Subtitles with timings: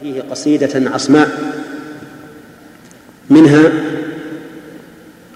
[0.00, 1.28] فيه قصيدة عصماء
[3.30, 3.72] منها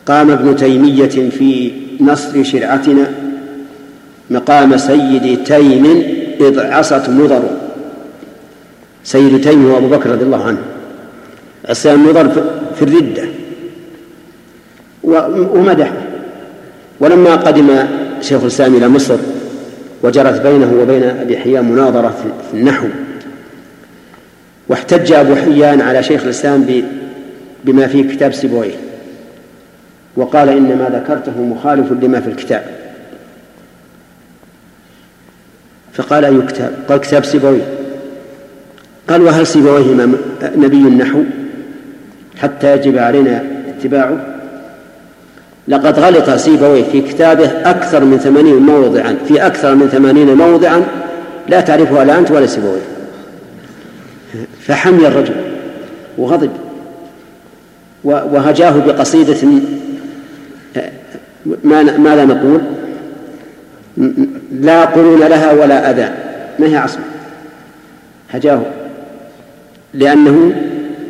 [0.07, 3.13] قام ابن تيمية في نصر شرعتنا
[4.31, 5.87] مقام سيد تيم
[6.41, 7.43] إذ عصت مضر
[9.05, 10.59] سيد تيم هو أبو بكر رضي الله عنه.
[11.69, 12.29] عصيان مضر
[12.77, 13.25] في الردة.
[15.55, 15.97] ومدحه
[17.01, 17.69] ولما قدم
[18.21, 19.17] شيخ الإسلام إلى مصر
[20.03, 22.15] وجرت بينه وبين أبي حيان مناظرة
[22.51, 22.87] في النحو.
[24.69, 26.67] واحتج أبو حيان على شيخ الإسلام
[27.65, 28.75] بما في كتاب سيبويه
[30.17, 32.65] وقال إن ما ذكرته مخالف لما في الكتاب.
[35.93, 37.63] فقال أي كتاب؟ قال كتاب سيبويه.
[39.09, 40.09] قال وهل سيبويه
[40.57, 41.23] نبي النحو
[42.39, 44.27] حتى يجب علينا اتباعه؟
[45.69, 50.85] لقد غلط سيبويه في كتابه أكثر من ثمانين موضعا في أكثر من ثمانين موضعا
[51.49, 52.98] لا تعرفها لا أنت ولا سيبويه.
[54.69, 55.35] فحمي الرجل
[56.19, 56.51] وغضب
[58.05, 59.49] وهجاه بقصيدة
[61.99, 62.61] ماذا نقول؟
[64.53, 66.15] لا قرون لها ولا أذى.
[66.59, 67.05] ما هي عصمة؟
[68.31, 68.63] هجاه
[69.95, 70.53] لأنه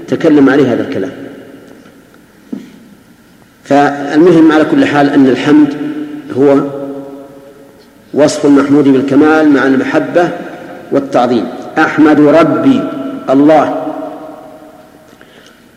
[0.08, 1.12] تكلم عليه هذا الكلام.
[3.64, 5.74] فالمهم على كل حال أن الحمد
[6.38, 6.60] هو
[8.14, 10.28] وصف المحمود بالكمال مع المحبة
[10.92, 11.44] والتعظيم.
[11.78, 12.82] أحمد ربي.
[13.30, 13.84] الله.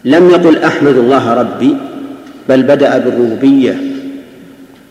[0.05, 1.77] لم يقل أحمد الله ربي
[2.49, 3.77] بل بدأ بالربوبية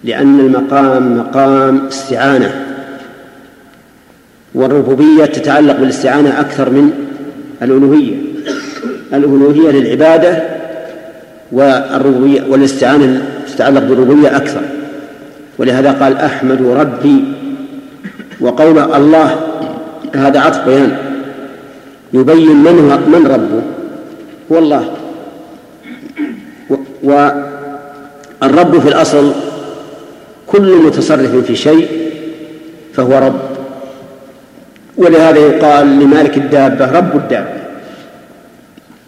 [0.05, 2.67] لأن المقام مقام استعانة.
[4.55, 6.91] والربوبية تتعلق بالاستعانة أكثر من
[7.63, 8.17] الألوهية.
[9.13, 10.43] الألوهية للعبادة
[11.53, 13.23] والربوبية والاستعانة
[13.55, 14.63] تتعلق بالربوبية أكثر.
[15.59, 17.25] ولهذا قال أحمد ربي
[18.41, 19.41] وقول الله
[20.15, 21.10] هذا عطف بيان.
[22.13, 23.63] يبين من هو من ربه.
[24.53, 24.93] هو الله
[27.03, 29.33] والرب في الأصل
[30.47, 31.89] كل متصرف في شيء
[32.95, 33.41] فهو رب.
[34.97, 37.61] ولهذا يقال لمالك الدابة رب الدابة.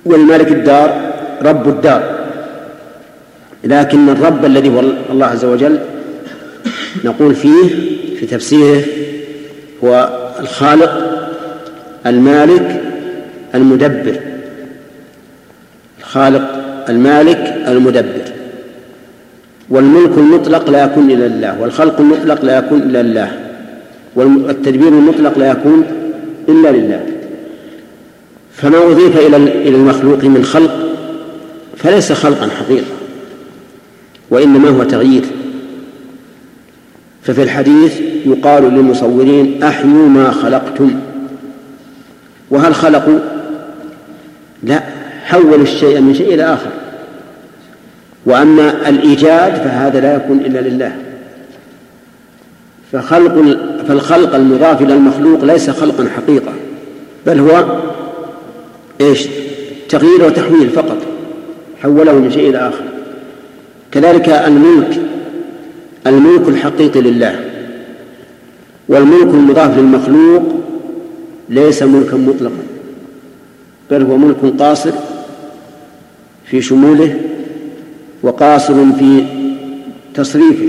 [0.05, 1.12] ولمالك الدار
[1.43, 2.23] رب الدار.
[3.65, 4.81] لكن الرب الذي هو
[5.11, 5.79] الله عز وجل
[7.05, 7.69] نقول فيه
[8.21, 8.83] في تفسيره
[9.85, 10.11] هو
[10.41, 10.93] الخالق
[12.07, 12.81] المالك
[13.55, 14.21] المدبر.
[16.01, 18.33] الخالق المالك المدبر.
[19.71, 23.33] والملك المطلق لا يكون إلا لله والخلق المطلق لا يكون إلا لله
[24.15, 25.85] والتدبير المطلق لا يكون
[26.49, 27.07] إلا لله.
[28.53, 30.75] فما أضيف إلى إلى المخلوق من خلق
[31.77, 32.87] فليس خلقا حقيقة
[34.31, 35.23] وإنما هو تغيير.
[37.23, 41.01] ففي الحديث يقال للمصورين أحيوا ما خلقتم.
[42.51, 43.19] وهل خلقوا؟
[44.62, 44.83] لا
[45.25, 46.71] حولوا الشيء من شيء إلى آخر.
[48.27, 50.97] وأما الإيجاد فهذا لا يكون إلا لله.
[52.93, 53.59] فخلق
[53.89, 56.53] فالخلق المضاف إلى المخلوق ليس خلقا حقيقة
[57.27, 57.81] بل هو
[59.00, 59.27] إيش؟
[59.89, 60.99] تغيير وتحويل فقط
[61.83, 62.84] حوله من شيء إلى آخر.
[63.93, 65.00] كذلك الملك
[66.06, 67.41] الملك الحقيقي لله.
[68.89, 70.43] والملك المضاف للمخلوق
[71.49, 72.72] ليس ملكا مطلقا.
[73.93, 74.91] بل هو ملك قاصر
[76.45, 77.15] في شموله
[78.23, 79.25] وقاصر في
[80.15, 80.69] تصريفه.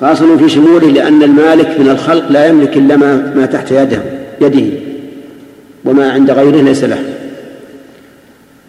[0.00, 4.02] قاصر في شموله لأن المالك من الخلق لا يملك إلا ما, ما تحت يده
[4.40, 4.66] يده
[5.84, 7.04] وما عند غيره ليس له.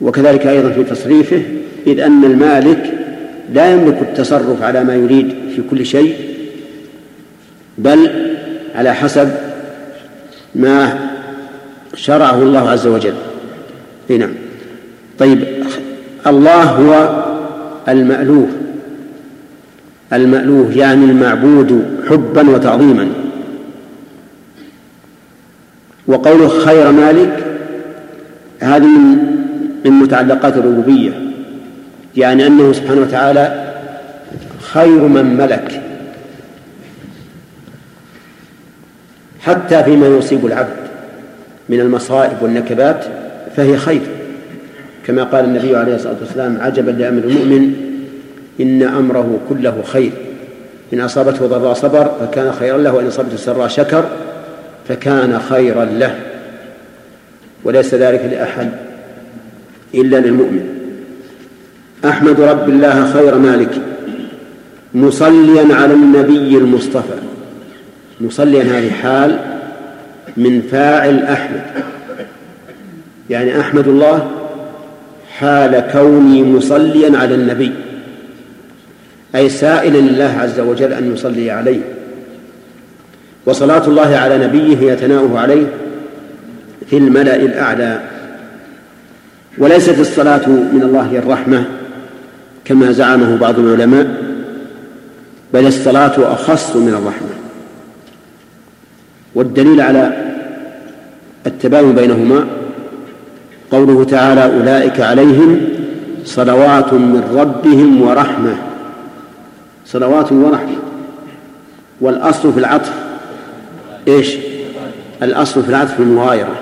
[0.02, 1.42] وكذلك أيضا في تصريفه
[1.88, 2.94] إذ أن المالك
[3.54, 6.16] لا يملك التصرف على ما يريد في كل شيء
[7.78, 8.10] بل
[8.76, 9.30] على حسب
[10.56, 11.11] ما
[11.96, 13.14] شرعه الله عز وجل.
[14.10, 14.34] نعم.
[15.20, 15.44] طيب
[16.28, 17.24] الله هو
[17.90, 18.48] المألوه.
[20.14, 23.10] المألوه يعني المعبود حبا وتعظيما.
[26.08, 27.46] وقوله خير مالك
[28.60, 29.32] هذه من
[29.86, 31.12] من متعلقات الربوبية.
[32.18, 33.74] يعني أنه سبحانه وتعالى
[34.62, 35.82] خير من ملك.
[39.42, 40.81] حتى فيما يصيب العبد.
[41.72, 43.06] من المصائب والنكبات
[43.56, 44.02] فهي خير.
[45.08, 47.74] كما قال النبي عليه الصلاة والسلام عجبا لأمر المؤمن
[48.62, 50.12] إن أمره كله خير.
[50.94, 54.06] إن أصابته ضراء صبر فكان خيرا له وإن أصابته سراء شكر
[54.88, 56.16] فكان خيرا له.
[57.64, 58.70] وليس ذلك لأحد
[59.96, 60.64] إلا للمؤمن.
[62.06, 63.82] أحمد رب الله خير مالك.
[64.94, 67.16] مصليا على النبي المصطفى.
[68.22, 69.51] مصليا هذه حال
[70.38, 71.62] من فاعل أحمد.
[73.30, 74.32] يعني أحمد الله
[75.38, 77.72] حال كوني مصليا على النبي
[79.36, 81.82] أي سائلا لله عز وجل أن يصلي عليه.
[83.46, 85.66] وصلاة الله على نبيه هي ثناؤه عليه
[86.90, 88.02] في الملأ الأعلى.
[89.58, 91.66] وليست الصلاة من الله الرحمة
[92.66, 94.08] كما زعمه بعض العلماء
[95.54, 97.41] بل الصلاة أخص من الرحمة.
[99.36, 100.32] والدليل على
[101.48, 102.48] التباين بينهما
[103.72, 105.62] قوله تعالى أولئك عليهم
[106.26, 108.56] صلوات من ربهم ورحمة.
[109.86, 110.78] صلوات ورحمة.
[112.02, 112.94] والأصل في العطف.
[114.08, 114.36] إيش؟
[115.24, 116.56] الأصل في العطف المغايرة.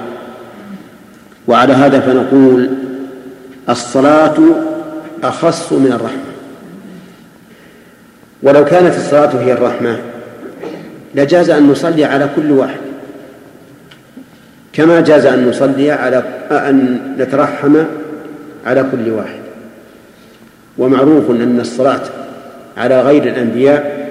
[1.47, 2.69] وعلى هذا فنقول
[3.69, 4.35] الصلاة
[5.23, 6.29] أخص من الرحمة.
[8.43, 9.97] ولو كانت الصلاة هي الرحمة
[11.15, 12.79] لجاز أن نصلي على كل واحد.
[14.73, 17.75] كما جاز أن نصلي على أن نترحم
[18.65, 19.39] على كل واحد.
[20.77, 22.01] ومعروف أن الصلاة
[22.77, 24.09] على غير الأنبياء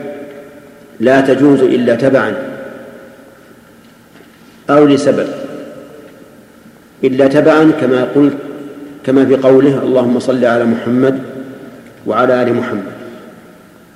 [1.00, 2.34] لا تجوز إلا تبعا
[4.70, 5.28] أو لسبب.
[7.04, 8.36] إلا تبعا كما قلت
[9.04, 11.18] كما في قوله اللهم صل على محمد
[12.06, 12.97] وعلى آل محمد.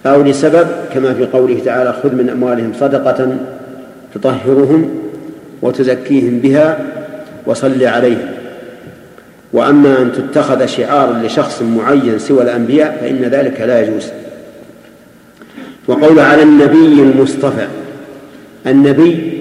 [0.07, 3.37] أو لسبب كما في قوله تعالى خذ من أموالهم صدقة
[4.15, 4.91] تطهرهم
[5.63, 6.87] وتزكيهم بها
[7.47, 8.29] وصل عليهم.
[9.53, 14.07] وأما أن تتخذ شعارا لشخص معين سوى الأنبياء فإن ذلك لا يجوز.
[15.89, 17.67] وقول على النبي المصطفى
[18.67, 19.33] النبي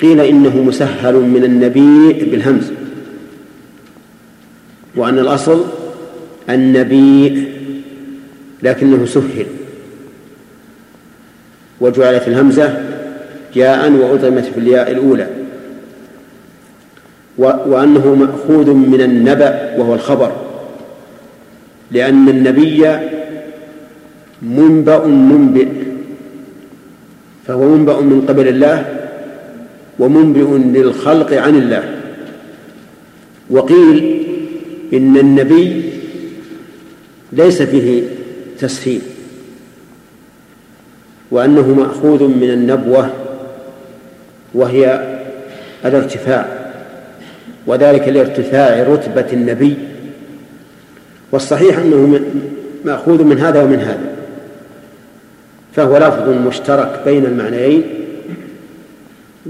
[0.00, 2.72] قيل إنه مسهل من النبي بالهمز.
[4.96, 5.64] وأن الأصل
[6.50, 7.48] النبي
[8.62, 9.46] لكنه سهل.
[11.80, 12.84] وجعلت الهمزة
[13.54, 15.26] جاء وأضمت في الياء الأولى
[17.38, 20.32] وأنه مأخوذ من النبأ وهو الخبر.
[21.90, 22.98] لأن النبي
[24.42, 25.68] منبأ منبئ.
[27.46, 28.84] فهو منبأ من قبل الله
[29.98, 31.94] ومنبئ للخلق عن الله.
[33.50, 34.24] وقيل
[34.92, 35.82] إن النبي
[37.32, 38.02] ليس فيه
[38.58, 39.00] تسهيل
[41.30, 43.10] وأنه مأخوذ من النبوة
[44.54, 45.16] وهي
[45.84, 46.46] الارتفاع
[47.66, 49.76] وذلك لارتفاع رتبة النبي.
[51.32, 52.20] والصحيح أنه
[52.84, 54.16] مأخوذ من هذا ومن هذا
[55.76, 57.82] فهو لفظ مشترك بين المعنيين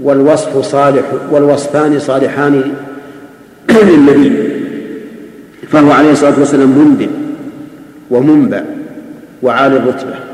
[0.01, 2.73] والوصف صالح والوصفان صالحان
[3.69, 4.49] للنبي
[5.71, 7.09] فهو عليه الصلاة والسلام منبئ
[8.09, 8.63] ومنبع
[9.43, 10.28] وعالي الرتبة.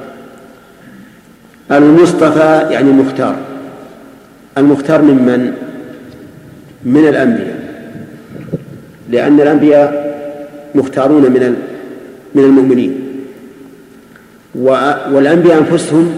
[1.72, 3.36] المصطفى يعني مختار
[4.58, 5.54] المختار ممن
[6.84, 7.66] من؟ الأنبياء.
[9.10, 10.06] لأن الأنبياء
[10.76, 11.56] مختارون من
[12.36, 12.96] من المؤمنين.
[15.12, 16.16] والأنبياء أنفسهم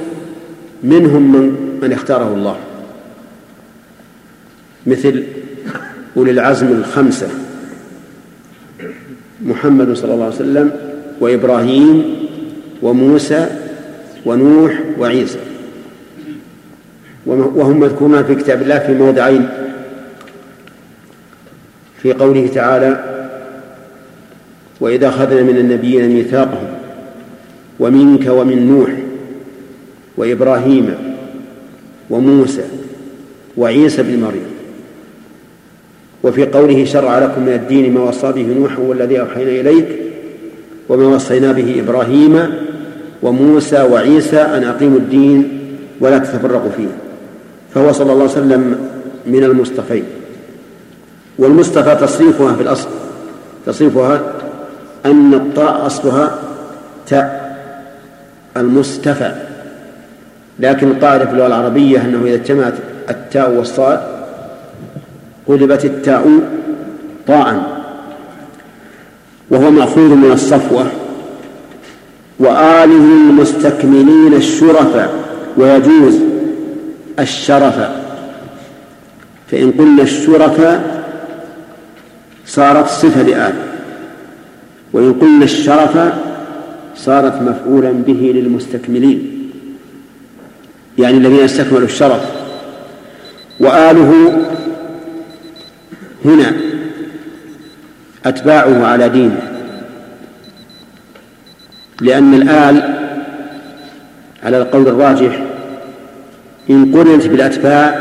[0.83, 2.57] منهم من من اختاره الله.
[4.85, 5.23] مثل
[6.17, 7.27] أولي العزم الخمسة.
[9.45, 10.71] محمد صلى الله عليه وسلم
[11.19, 12.03] وإبراهيم
[12.81, 13.47] وموسى
[14.25, 15.39] ونوح وعيسى.
[17.25, 19.49] وهم مذكورون في كتاب الله في موضعين.
[22.01, 23.03] في قوله تعالى
[24.81, 26.67] وإذا أخذنا من النبيين ميثاقهم
[27.79, 28.89] ومنك ومن نوح
[30.17, 30.95] وإبراهيم
[32.09, 32.63] وموسى
[33.57, 34.47] وعيسى بن مريم.
[36.23, 39.87] وفي قوله شرع لكم من الدين ما وصى به نوح والذي أوحينا إليك
[40.89, 42.53] وما وصينا به إبراهيم
[43.23, 45.59] وموسى وعيسى أن أقيموا الدين
[45.99, 46.87] ولا تتفرقوا فيه.
[47.73, 48.89] فهو صلى الله عليه وسلم
[49.25, 50.03] من المصطفين.
[51.39, 52.89] والمصطفى تصريفها في الأصل
[53.65, 54.21] تصريفها
[55.05, 56.39] أن الطاء أصلها
[57.07, 57.57] تاء
[58.57, 59.31] المصطفى.
[60.59, 62.73] لكن القاعدة في اللغة العربية أنه إذا اجتمعت
[63.09, 63.99] التاء والصاد
[65.47, 66.39] قلبت التاء
[67.27, 67.63] طاعا
[69.49, 70.85] وهو مأخوذ من الصفوة
[72.39, 75.13] وآله المستكملين الشرفاء
[75.57, 76.15] ويجوز
[77.19, 77.89] الشرف.
[79.51, 81.03] فإن قلنا الشرفاء
[82.45, 83.53] صارت صفة لآل
[84.93, 86.13] وإن قلنا الشرف
[86.95, 89.51] صارت مفعولا به للمستكملين
[90.97, 92.21] يعني الذين استكملوا الشرف.
[93.59, 94.41] وآله
[96.25, 96.53] هنا
[98.25, 99.56] أتباعه على دينه.
[102.01, 102.93] لأن الآل
[104.43, 105.39] على القول الراجح
[106.69, 107.99] إن قرنت بالأتباع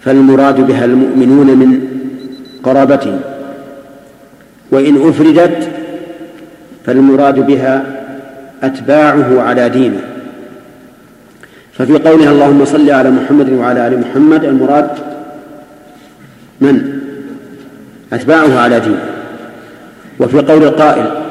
[0.00, 1.80] فالمراد بها المؤمنون من
[2.62, 3.18] قرابته
[4.70, 5.68] وإن أفردت
[6.86, 7.84] فالمراد بها
[8.62, 10.00] أتباعه على دينه
[11.72, 14.90] ففي قولها اللهم صل على محمد وعلى آل محمد المراد
[16.60, 17.00] من؟
[18.12, 19.04] أتباعه على دينه
[20.20, 21.24] وفي قول القائل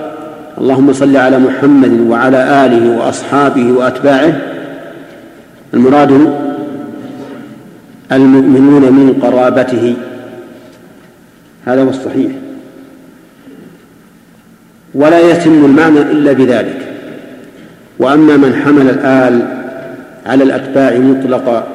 [0.58, 4.42] اللهم صل على محمد وعلى آله وأصحابه وأتباعه.
[5.74, 6.12] المراد
[8.12, 9.96] المؤمنون من قرابته.
[11.66, 12.32] هذا هو الصحيح.
[14.96, 16.80] ولا يتم المعنى إلا بذلك.
[18.00, 19.48] وأما من حمل الآل
[20.26, 21.68] على الأتباع مطلقا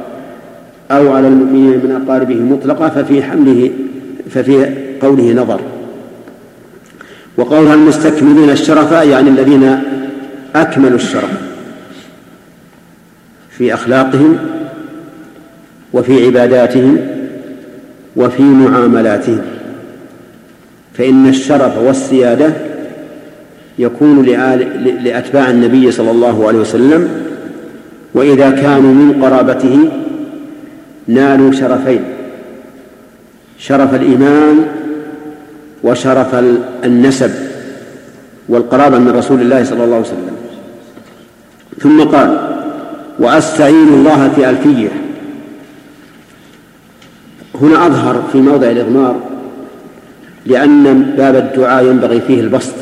[0.90, 3.70] أو على المؤمنين من أقاربه مطلقا ففي حمله
[4.30, 5.60] ففي قوله نظر.
[7.38, 9.78] وقولها المستكملين الشرف يعني الذين
[10.54, 11.30] أكملوا الشرف
[13.50, 14.38] في أخلاقهم
[15.92, 16.98] وفي عباداتهم
[18.16, 19.42] وفي معاملاتهم.
[20.94, 22.52] فإن الشرف والسيادة
[23.78, 24.22] يكون
[25.04, 27.08] لأتباع النبي صلى الله عليه وسلم
[28.14, 29.90] وإذا كانوا من قرابته
[31.08, 32.04] نالوا شرفين
[33.58, 34.77] شرف الإيمان
[35.84, 36.34] وشرف
[36.84, 37.30] النسب
[38.48, 40.36] والقرابة من رسول الله صلى الله عليه وسلم.
[41.80, 42.58] ثم قال
[43.18, 44.88] وأستعين الله في ألفية.
[47.60, 49.20] هنا أظهر في موضع الإضمار
[50.46, 52.74] لأن باب الدعاء ينبغي فيه البسط.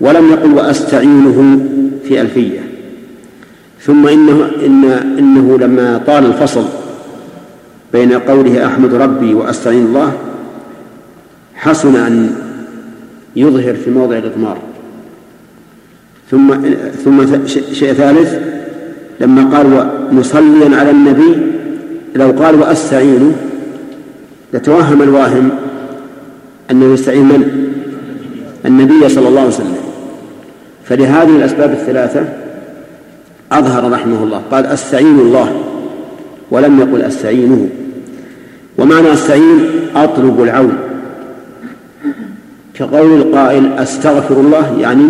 [0.00, 1.58] ولم يقل وأستعينه
[2.08, 2.60] في ألفية.
[3.80, 4.84] ثم إنه, إن
[5.18, 6.64] إنه لما طال الفصل
[7.92, 10.12] بين قوله أحمد ربي وأستعين الله
[11.66, 12.36] حسن أن
[13.36, 14.58] يظهر في موضع الإضمار.
[16.30, 16.54] ثم
[17.04, 18.34] ثم شيء ثالث
[19.20, 21.36] لما قال مصليا على النبي
[22.14, 23.32] لو قال وأستعين
[24.52, 25.50] لتوهم الواهم
[26.70, 27.72] أنه يستعين من؟
[28.66, 29.76] النبي صلى الله عليه وسلم.
[30.84, 32.24] فلهذه الأسباب الثلاثة
[33.52, 34.42] أظهر رحمه الله.
[34.50, 35.62] قال أستعين الله
[36.50, 37.68] ولم يقل أستعينه.
[38.78, 39.60] ومعنى أستعين
[39.96, 40.76] أطلب العون.
[42.78, 45.04] كقول القائل أستغفر الله يعني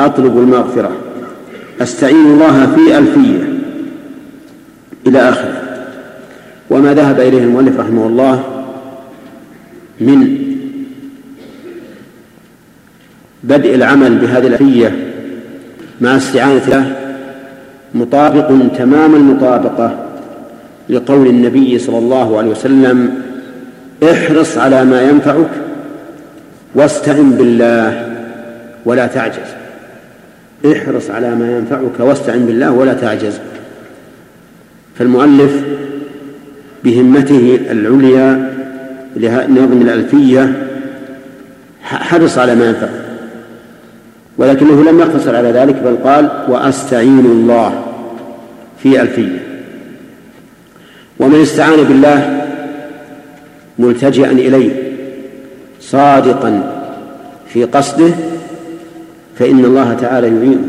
[0.00, 0.90] أطلب المغفرة.
[1.80, 3.58] أستعين الله في ألفية.
[5.06, 5.62] إلى آخره.
[6.70, 8.42] وما ذهب إليه المؤلف رحمه الله
[10.00, 10.38] من
[13.44, 14.96] بدء العمل بهذه الألفية
[16.00, 16.96] مع استعانة الله
[17.94, 20.06] مطابق تمام المطابقة
[20.88, 23.14] لقول النبي صلى الله عليه وسلم
[24.02, 25.50] احرص على ما ينفعك
[26.74, 28.16] واستعن بالله
[28.84, 29.50] ولا تعجز.
[30.72, 33.38] احرص على ما ينفعك واستعن بالله ولا تعجز.
[34.98, 35.62] فالمؤلف
[36.84, 38.52] بهمته العليا
[39.16, 40.52] لنظم الألفية
[41.82, 42.88] حرص على ما ينفع
[44.38, 47.84] ولكنه لم يقتصر على ذلك بل قال وأستعين الله
[48.82, 49.38] في ألفية.
[51.18, 52.46] ومن استعان بالله
[53.78, 54.89] ملتجئا إليه.
[55.90, 56.82] صادقا
[57.48, 58.12] في قصده
[59.38, 60.68] فإن الله تعالى يعينه.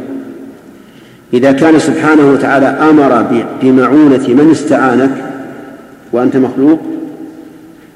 [1.33, 5.11] إذا كان سبحانه وتعالى أمر بمعونة من استعانك
[6.11, 6.79] وأنت مخلوق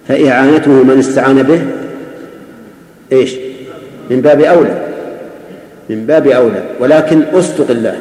[0.08, 1.62] فإعانته من استعان به
[3.12, 3.34] إيش؟
[4.10, 4.82] من باب أولى
[5.90, 6.64] من باب أولى.
[6.80, 7.98] ولكن أصدق الله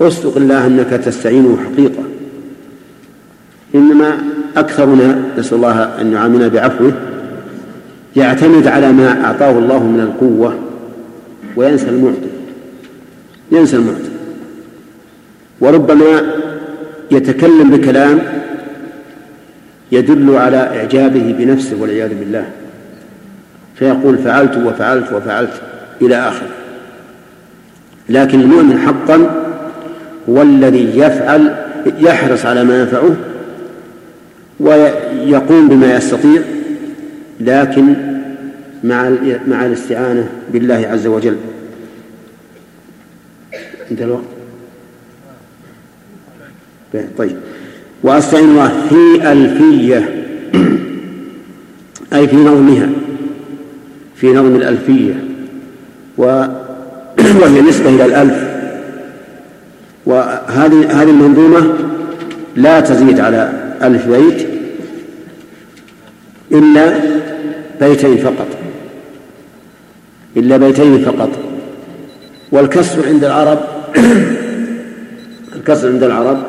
[0.00, 2.02] أصدق الله أنك تستعينه حقيقة.
[3.74, 4.18] إنما
[4.56, 6.92] أكثرنا نسأل الله أن يعاملنا بعفوه.
[8.16, 10.58] يعتمد على ما أعطاه الله من القوة
[11.56, 12.30] وينسى المعطي.
[13.52, 14.10] ينسى المعطي.
[15.60, 16.22] وربما
[17.10, 18.18] يتكلم بكلام
[19.92, 22.44] يدل على إعجابه بنفسه والعياذ بالله.
[23.76, 25.52] فيقول فعلت وفعلت وفعلت
[26.02, 26.48] إلى آخره
[28.08, 29.44] لكن المؤمن حقا
[30.28, 31.54] هو الذي يفعل
[31.98, 33.16] يحرص على ما ينفعه
[34.60, 36.42] ويقوم بما يستطيع.
[37.40, 37.94] لكن
[38.84, 39.10] مع
[39.46, 41.36] مع الاستعانة بالله عز وجل.
[43.90, 44.24] انتهى الوقت؟
[47.18, 47.36] طيب
[48.02, 50.24] وأستعين الله في ألفية
[52.12, 52.88] أي في نظمها
[54.16, 55.24] في نظم الألفية.
[56.16, 58.50] وهي نسبة إلى الألف.
[60.06, 61.74] وهذه هذه المنظومة
[62.56, 64.46] لا تزيد على ألف بيت
[66.52, 67.00] إلا
[67.80, 68.46] بيتين فقط.
[70.36, 71.30] إلا بيتين فقط.
[72.52, 73.58] والكسر عند العرب
[75.56, 76.42] الكسر عند العرب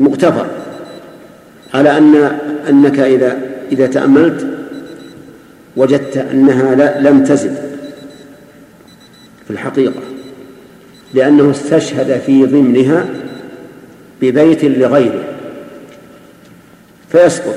[0.00, 0.46] مغتفر.
[1.74, 2.14] على أن
[2.68, 3.38] أنك إذا
[3.72, 4.46] إذا تأملت
[5.76, 7.56] وجدت أنها لم تزد
[9.44, 10.00] في الحقيقة.
[11.14, 13.06] لأنه استشهد في ضمنها
[14.22, 15.24] ببيت لغيره.
[17.12, 17.56] فيسقط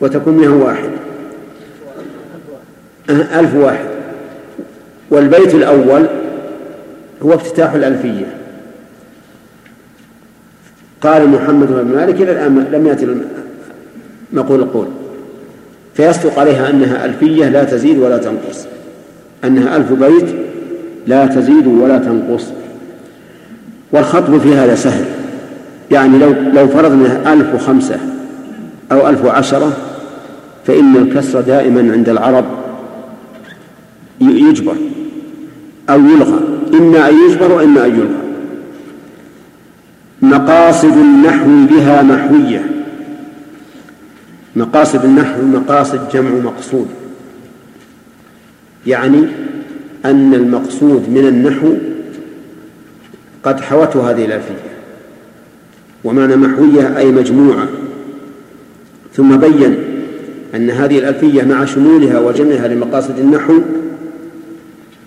[0.00, 0.90] وتكون منه واحد.
[3.10, 3.84] ألف واحد.
[5.10, 6.06] والبيت الأول
[7.22, 8.26] هو افتتاح الألفية.
[11.00, 13.16] قال محمد بن مالك إلى الآن لم يأتي
[14.32, 14.86] مقول القول.
[15.94, 18.66] فيصدق عليها أنها ألفية لا تزيد ولا تنقص.
[19.44, 20.36] أنها ألف بيت
[21.06, 22.44] لا تزيد ولا تنقص.
[23.92, 25.04] والخطب في هذا سهل.
[25.90, 27.96] يعني لو لو فرضنا ألف وخمسة
[28.92, 29.72] أو ألف وعشرة
[30.66, 32.44] فإن الكسر دائما عند العرب
[34.20, 34.76] يجبر
[35.90, 36.40] أو يلغى.
[36.74, 38.24] إما أن يجبر وإما أن يلغى.
[40.22, 42.70] مقاصد النحو بها محوية.
[44.56, 46.86] مقاصد النحو مقاصد جمع مقصود.
[48.86, 49.24] يعني
[50.04, 51.74] أن المقصود من النحو
[53.42, 54.74] قد حوته هذه الألفية.
[56.04, 57.68] ومعنى محوية أي مجموعة.
[59.14, 59.76] ثم بين
[60.54, 63.60] أن هذه الألفية مع شمولها وجمعها لمقاصد النحو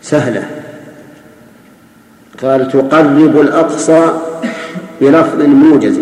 [0.07, 0.43] سهلة.
[2.41, 4.11] قال تقرب الأقصى
[5.01, 5.99] بلفظ موجز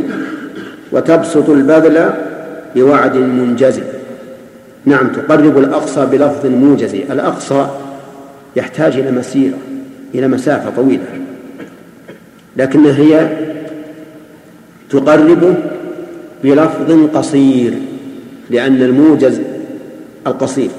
[0.91, 2.09] وتبسط البذل
[2.75, 3.79] بوعد منجز.
[4.85, 6.93] نعم تقرب الأقصى بلفظ موجز.
[6.95, 7.67] الأقصى
[8.55, 9.57] يحتاج إلى مسيرة
[10.15, 11.07] إلى مسافة طويلة.
[12.57, 13.29] لكنها هي
[14.89, 15.55] تقرب
[16.43, 17.73] بلفظ قصير
[18.49, 19.41] لأن الموجز
[20.27, 20.69] القصير.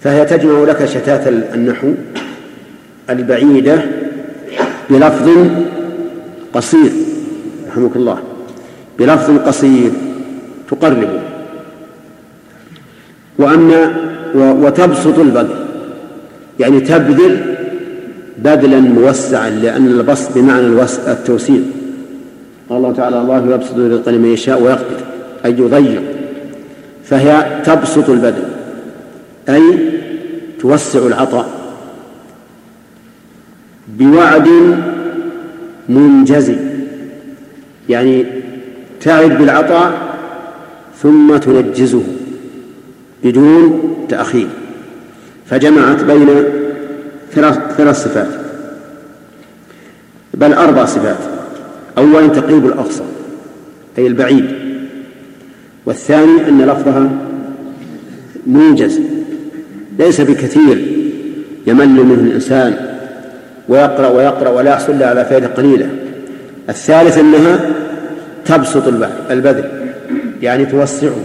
[0.00, 1.94] فهي تجمع لك شتات النحو
[3.10, 3.82] البعيدة
[4.90, 5.28] بلفظ
[6.54, 6.90] قصير
[7.68, 8.18] رحمك الله
[8.98, 9.90] بلفظ قصير
[10.70, 11.08] تقرب.
[13.38, 13.94] وأما
[14.34, 15.66] وتبسط البذل
[16.60, 17.54] يعني تبذل
[18.38, 20.66] بذلا موسعا لأن البسط بمعنى
[21.08, 21.60] التوسيع.
[22.68, 25.00] قال الله تعالى الله يبسط الرزق لمن يشاء ويقبض
[25.44, 26.02] أي يضيق.
[27.04, 28.44] فهي تبسط البذل
[29.54, 29.90] أي
[30.60, 31.50] توسع العطاء.
[33.98, 34.48] بوعد
[35.88, 36.52] منجز
[37.88, 38.26] يعني
[39.00, 40.16] تعد بالعطاء
[41.02, 42.02] ثم تنجزه
[43.24, 44.48] بدون تأخير.
[45.46, 46.28] فجمعت بين
[47.32, 48.28] ثلاث صفات.
[50.34, 51.18] بل أربع صفات.
[51.98, 53.04] أولا تقريب الأقصى
[53.98, 54.44] أي البعيد.
[55.86, 57.10] والثاني أن لفظها
[58.46, 59.00] موجز
[60.00, 60.96] ليس بكثير
[61.66, 62.76] يمل منه الإنسان
[63.68, 65.88] ويقرأ ويقرأ ولا يحصل على فائدة قليلة.
[66.68, 67.60] الثالث أنها
[68.44, 68.88] تبسط
[69.30, 69.64] البذل
[70.42, 71.16] يعني توسعه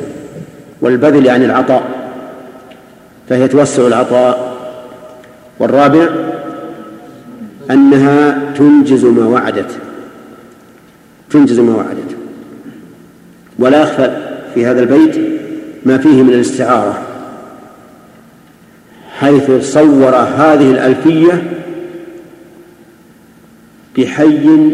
[0.82, 1.84] والبذل يعني العطاء
[3.30, 4.56] فهي توسع العطاء.
[5.60, 6.10] والرابع
[7.72, 9.72] أنها تنجز ما وعدت
[11.30, 12.16] تنجز ما وعدت.
[13.60, 14.18] ولا يخفى
[14.54, 15.16] في هذا البيت
[15.86, 17.05] ما فيه من الاستعارة.
[19.20, 21.44] حيث صور هذه الألفية
[23.98, 24.70] بحي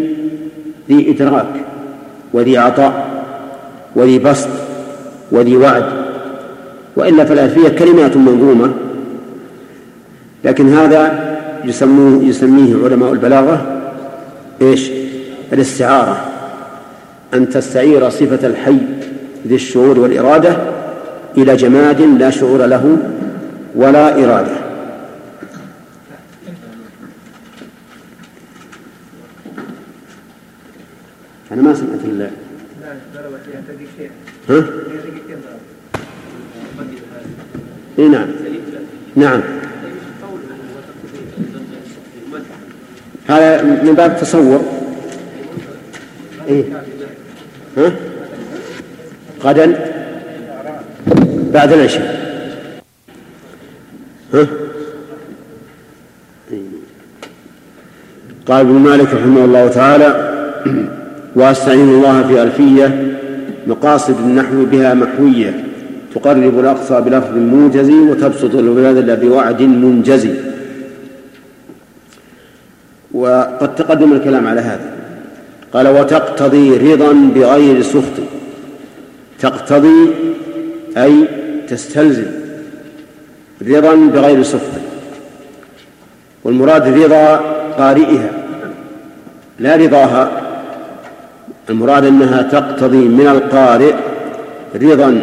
[0.89, 1.65] ذي إدراك
[2.33, 3.23] وذي عطاء
[3.95, 4.49] وذي بسط
[5.31, 5.85] وذي وعد
[6.95, 8.73] وإلا فالألفية كلمات منظومة
[10.43, 11.31] لكن هذا
[11.65, 13.81] يسموه يسميه علماء البلاغة
[14.61, 14.91] إيش؟
[15.53, 16.25] الاستعارة
[17.33, 18.77] أن تستعير صفة الحي
[19.47, 20.57] ذي الشعور والإرادة
[21.37, 22.97] إلى جماد لا شعور له
[23.75, 24.71] ولا إرادة
[31.51, 32.29] أنا ما سمعت إلا
[34.49, 34.63] ها؟
[37.99, 38.27] إيه نعم
[39.15, 39.41] نعم
[43.27, 44.61] هذا من باب التصور
[46.47, 46.63] إيه؟
[47.77, 47.91] ها؟
[49.43, 49.91] غدا
[51.53, 52.20] بعد العشاء
[54.33, 54.47] ها؟
[58.45, 60.31] قال ابن مالك رحمه الله تعالى
[61.35, 63.17] وأستعين الله في ألفية
[63.67, 65.63] مقاصد النحو بها محوية
[66.15, 70.27] تقرب الأقصى بلفظ موجز وتبسط البلاد بوعد منجز
[73.11, 74.91] وقد تقدم الكلام على هذا.
[75.73, 78.17] قال وتقتضي رضا بغير سخط.
[79.39, 80.11] تقتضي
[80.97, 81.27] أي
[81.67, 82.40] تستلزم.
[83.67, 84.81] رضا بغير سخط
[86.43, 87.41] والمراد رضا
[87.77, 88.29] قارئها.
[89.59, 90.31] لا رضاها.
[91.69, 93.93] المراد أنها تقتضي من القارئ
[94.75, 95.21] رضا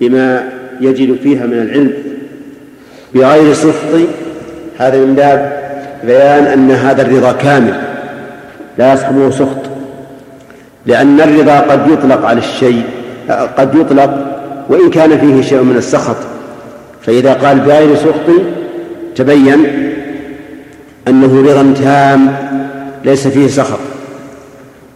[0.00, 0.48] بما
[0.80, 1.92] يجد فيها من العلم.
[3.14, 4.00] بغير سخط
[4.78, 5.60] هذا من باب
[6.04, 7.80] بيان أن هذا الرضا كامل.
[8.78, 9.70] لا يصحبه سخط.
[10.86, 12.82] لأن الرضا قد يطلق على الشيء
[13.56, 14.10] قد يطلق
[14.68, 16.16] وإن كان فيه شيء من السخط.
[17.10, 18.42] فإذا قال بغير سخط
[19.16, 19.64] تبين
[21.08, 22.36] أنه رضا تام
[23.04, 23.78] ليس فيه سخط.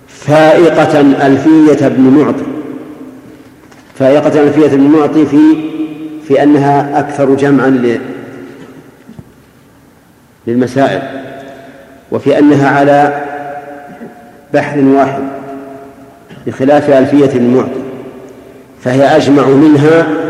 [0.08, 2.44] فائقة ألفية ابن معطي.
[3.98, 5.38] فائقة ألفية ابن معطي في
[6.28, 7.98] في أنها أكثر جمعا
[10.46, 11.02] للمسائل
[12.10, 13.22] وفي أنها على
[14.54, 15.22] بحر واحد
[16.46, 17.84] بخلاف ألفية ابن معطي.
[18.84, 20.23] فهي أجمع منها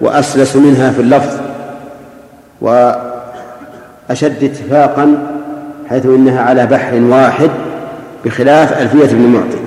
[0.00, 1.40] وأسلس منها في اللفظ
[2.60, 5.26] وأشد اتفاقا
[5.88, 7.50] حيث إنها على بحر واحد
[8.24, 9.58] بخلاف ألفية ابن معطي.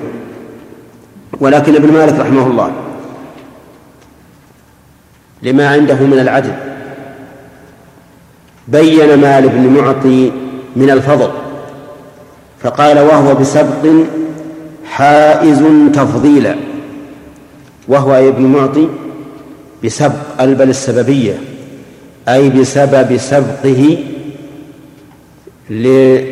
[1.40, 2.72] ولكن ابن مالك رحمه الله
[5.44, 6.54] لما عنده من العدل
[8.68, 10.32] بين ما لابن معطي
[10.76, 11.30] من الفضل
[12.64, 13.88] فقال وهو بسبق
[14.86, 15.64] حائز
[15.94, 16.56] تفضيلا
[17.88, 18.88] وهو ابن معطي
[19.84, 21.34] بسبق البل السببية
[22.30, 23.98] أي بسبب سبقه
[25.70, 26.28] لنظم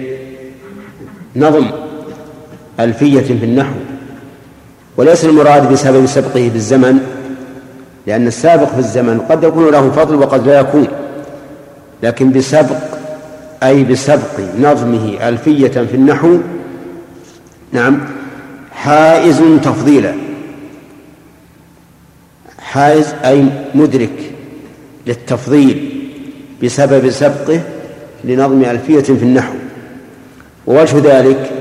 [2.79, 3.75] ألفية في النحو.
[4.97, 6.99] وليس المراد بسبب سبقه بالزمن
[8.07, 10.87] لأن السابق في الزمن قد يكون له فضل وقد لا يكون
[12.03, 12.77] لكن بسبق
[13.63, 16.37] أي بسبق نظمه ألفية في النحو
[17.71, 17.99] نعم
[18.71, 20.13] حائز تفضيلا.
[22.75, 24.31] حائز أي مدرك
[25.07, 26.01] للتفضيل
[26.63, 27.61] بسبب سبقه
[28.23, 29.53] لنظم ألفية في النحو.
[30.67, 31.51] ووجه ذلك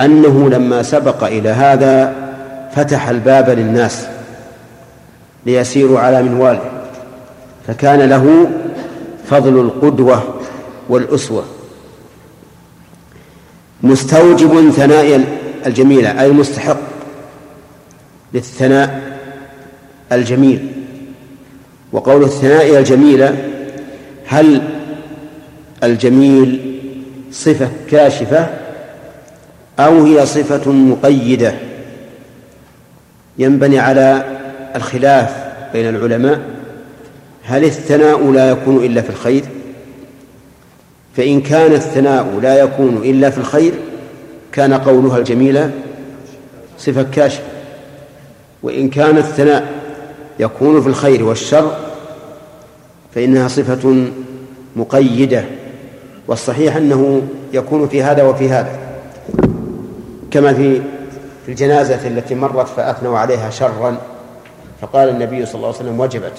[0.00, 2.14] أنه لما سبق إلى هذا
[2.74, 4.06] فتح الباب للناس
[5.46, 6.70] ليسيروا على منواله
[7.66, 8.50] فكان له
[9.30, 10.22] فضل القدوة
[10.88, 11.44] والأسوة.
[13.82, 15.24] مستوجب ثناء
[15.66, 16.78] الجميلة أي مستحق
[18.34, 19.17] للثناء
[20.12, 20.66] الجميل.
[21.92, 23.36] وقول الثناء الجميلة
[24.26, 24.62] هل
[25.84, 26.60] الجميل
[27.32, 28.46] صفة كاشفة
[29.78, 31.54] أو هي صفة مقيدة؟
[33.38, 34.24] ينبني على
[34.76, 35.30] الخلاف
[35.72, 36.40] بين العلماء.
[37.44, 39.42] هل الثناء لا يكون إلا في الخير؟
[41.16, 43.72] فإن كان الثناء لا يكون إلا في الخير
[44.52, 45.70] كان قولها الجميلة
[46.78, 47.42] صفة كاشفة.
[48.62, 49.77] وإن كان الثناء
[50.38, 51.76] يكون في الخير والشر
[53.14, 54.10] فإنها صفة
[54.76, 55.44] مقيدة
[56.28, 57.22] والصحيح أنه
[57.52, 58.78] يكون في هذا وفي هذا.
[60.30, 60.82] كما في
[61.46, 63.98] في الجنازة التي مرت فأثنوا عليها شرا
[64.80, 66.32] فقال النبي صلى الله عليه وسلم وجبت.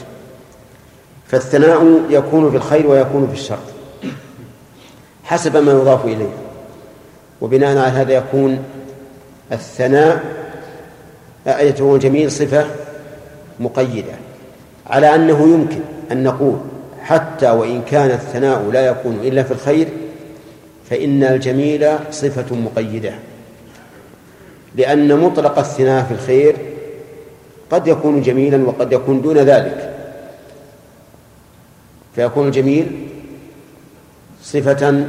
[1.28, 3.60] فالثناء يكون في الخير ويكون في الشر
[5.24, 6.34] حسب ما يضاف إليه.
[7.42, 8.64] وبناء على هذا يكون
[9.52, 10.24] الثناء
[11.48, 12.66] يكون جميل صفة
[13.60, 14.14] مقيدة.
[14.88, 15.80] على أنه يمكن
[16.12, 16.58] أن نقول
[17.02, 19.88] حتى وإن كان الثناء لا يكون إلا في الخير
[20.90, 23.14] فإن الجميل صفة مقيدة.
[24.76, 26.56] لأن مطلق الثناء في الخير
[27.72, 29.96] قد يكون جميلا وقد يكون دون ذلك.
[32.16, 33.08] فيكون الجميل
[34.44, 35.06] صفة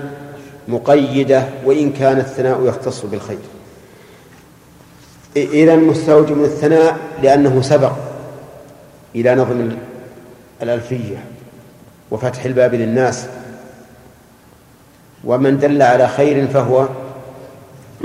[0.68, 3.38] مقيدة وإن كان الثناء يختص بالخير.
[5.36, 8.09] إذا مستوجب من الثناء لأنه سبق.
[9.14, 9.70] إلى نظم
[10.62, 11.16] الألفية
[12.10, 13.26] وفتح الباب للناس.
[15.24, 16.88] ومن دل على خير فهو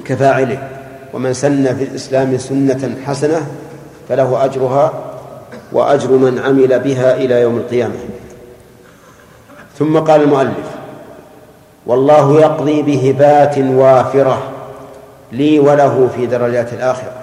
[0.05, 0.69] كفاعله.
[1.13, 3.47] ومن سن في الإسلام سنة حسنة
[4.09, 4.93] فله أجرها
[5.71, 7.95] وأجر من عمل بها إلى يوم القيامة.
[9.79, 10.75] ثم قال المؤلف
[11.85, 14.51] والله يقضي بهبات وافرة
[15.31, 17.13] لي وله في درجات الآخرة.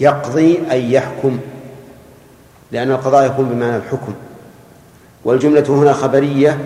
[0.00, 1.38] يقضي أي يحكم.
[2.72, 4.14] لأن القضاء يكون بمعنى الحكم.
[5.24, 6.58] والجملة هنا خبرية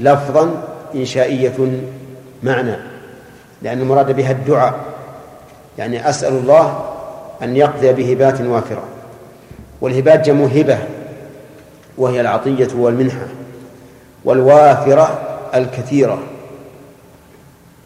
[0.00, 0.62] لفظا
[0.94, 1.82] إنشائية
[2.42, 2.76] معنى
[3.62, 4.74] لأن المراد بها الدعاء
[5.78, 6.84] يعني أسأل الله
[7.42, 8.82] أن يقضي بهبات وافرة
[9.80, 10.78] والهبات جمع هبة
[11.98, 13.26] وهي العطية والمنحة
[14.24, 15.20] والوافرة
[15.54, 16.18] الكثيرة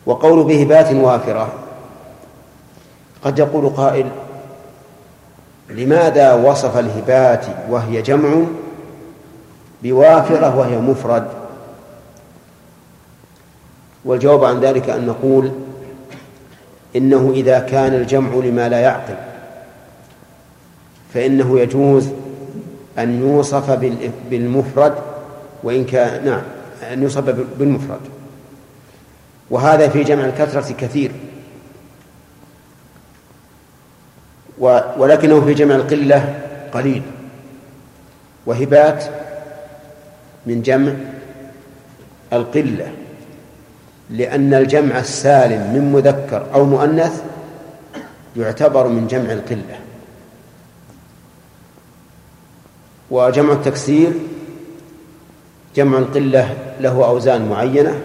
[0.07, 1.53] وقول بهبات وافرة
[3.25, 4.07] قد يقول قائل
[5.71, 8.45] لماذا وصف الهبات وهي جمع
[9.83, 11.29] بوافرة وهي مفرد؟
[14.05, 15.53] والجواب عن ذلك أن نقول
[16.97, 19.17] إنه إذا كان الجمع لما لا يعقل
[21.15, 22.09] فإنه يجوز
[22.99, 23.71] أن يوصف
[24.31, 24.95] بالمفرد
[25.63, 26.43] وإن كان نعم
[26.93, 27.25] أن يوصف
[27.59, 28.01] بالمفرد.
[29.51, 31.11] وهذا في جمع الكثرة كثير.
[34.59, 36.35] ولكنه في جمع القلة
[36.73, 37.03] قليل.
[38.47, 39.05] وهبات
[40.47, 40.93] من جمع
[42.33, 42.93] القلة
[44.11, 47.23] لأن الجمع السالم من مذكر أو مؤنث
[48.37, 49.79] يعتبر من جمع القلة.
[53.11, 54.13] وجمع التكسير
[55.77, 58.01] جمع القلة له أوزان معينة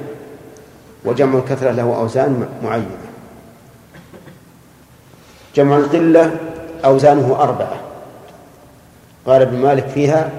[1.06, 3.09] وجمع الكثرة له أوزان معينة.
[5.60, 6.40] جمع القلة
[6.86, 7.80] أوزانه أربعة.
[9.26, 10.32] قال ابن مالك فيها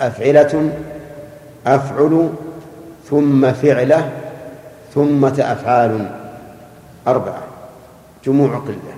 [0.00, 0.72] أفعلة
[1.66, 2.32] أفعل
[3.10, 4.12] ثم فعلة
[4.94, 6.10] ثم أفعال
[7.06, 7.42] أربعة.
[8.24, 8.94] جموع قلة.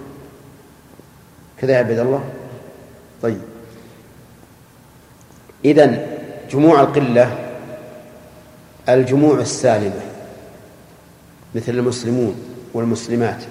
[1.61, 2.25] كذا يا عبد الله؟
[3.23, 3.41] طيب.
[5.65, 6.07] إذن
[6.51, 7.39] جموع القلة
[8.89, 10.01] الجموع السالمة
[11.55, 12.35] مثل المسلمون
[12.75, 13.45] والمسلمات.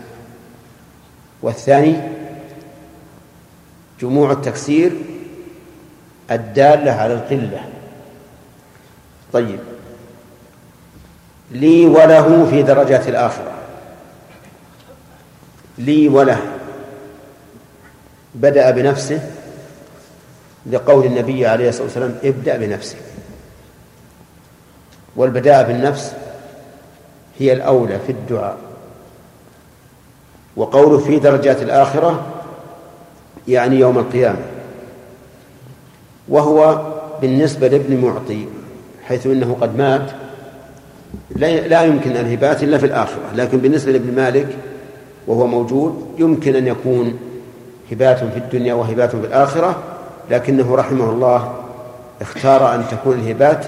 [1.44, 1.96] والثاني
[4.02, 4.92] جموع التكسير
[6.32, 7.66] الدالة على القلة.
[9.34, 9.60] طيب.
[11.52, 13.52] لي وله في درجات الآخرة.
[15.78, 16.42] لي وله.
[18.36, 19.30] بدأ بنفسه
[20.66, 22.98] لقول النبي عليه الصلاة والسلام ابدأ بنفسك.
[25.16, 26.14] والبداء بالنفس
[27.40, 28.73] هي الأولى في الدعاء.
[30.58, 32.22] وقوله في درجات الآخرة
[33.48, 34.40] يعني يوم القيامة
[36.30, 36.82] وهو
[37.22, 38.46] بالنسبة لابن معطي
[39.08, 40.12] حيث إنه قد مات
[41.36, 44.48] لا يمكن الهبات إلا في الآخرة لكن بالنسبة لابن مالك
[45.28, 47.20] وهو موجود يمكن أن يكون
[47.92, 49.76] هبات في الدنيا وهبات في الآخرة
[50.32, 51.54] لكنه رحمه الله
[52.22, 53.66] اختار أن تكون الهبات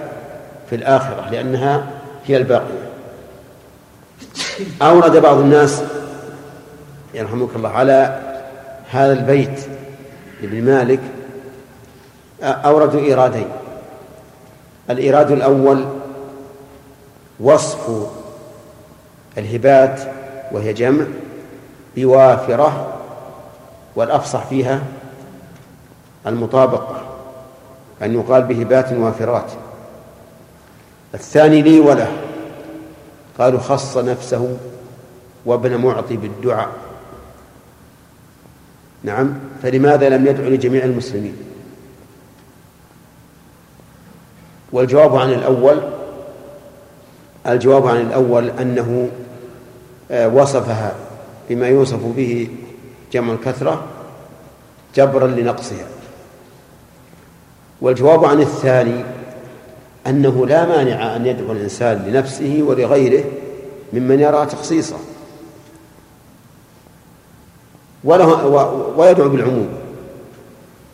[0.70, 1.88] في الآخرة لأنها
[2.26, 2.86] هي الباقية.
[4.82, 5.84] أورد بعض الناس
[7.16, 7.70] يرحمك الله.
[7.70, 8.22] على
[8.92, 9.68] هذا البيت
[10.42, 11.00] لابن مالك
[12.44, 13.48] أوردوا إيرادين.
[14.90, 15.86] الإيراد الأول
[17.40, 18.08] وصف
[19.38, 20.00] الهبات
[20.52, 21.06] وهي جمع
[21.98, 22.94] بوافرة
[23.96, 24.84] والأفصح فيها
[26.28, 27.02] المطابقة
[28.02, 29.52] أن يقال بهبات وافرات.
[31.14, 32.12] الثاني لي وله
[33.40, 34.58] قالوا خص نفسه
[35.46, 36.85] وابن معطي بالدعاء.
[39.06, 39.34] نعم.
[39.64, 41.36] فلماذا لم يدعو لجميع المسلمين؟
[44.72, 45.82] والجواب عن الأول
[47.48, 49.10] الجواب عن الأول أنه
[50.12, 50.96] آه، وصفها
[51.50, 52.48] بما يوصف به
[53.12, 53.84] جمع الكثرة
[54.96, 55.88] جبرا لنقصها.
[57.82, 59.04] والجواب عن الثاني
[60.08, 63.24] أنه لا مانع أن يدعو الإنسان لنفسه ولغيره
[63.94, 64.98] ممن يرى تخصيصه.
[68.06, 68.46] وله
[68.98, 69.70] ويدعو بالعموم.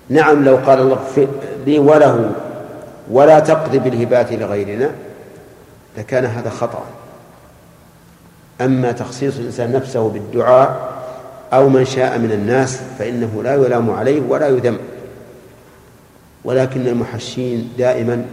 [0.09, 0.97] نعم لو قال الله
[1.65, 2.31] لي وله
[3.11, 4.91] ولا تقضي بالهبات لغيرنا
[5.97, 6.83] لكان هذا خطأ.
[8.61, 10.91] أما تخصيص الإنسان نفسه بالدعاء
[11.53, 14.77] أو من شاء من الناس فإنه لا يلام عليه ولا يذم.
[16.43, 18.25] ولكن المحشين دائما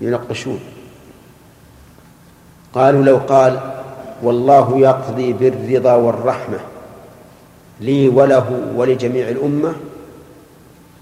[0.00, 0.60] ينقشون.
[2.74, 3.60] قالوا لو قال
[4.22, 6.58] والله يقضي بالرضا والرحمة.
[7.80, 9.74] لي وله ولجميع الأمة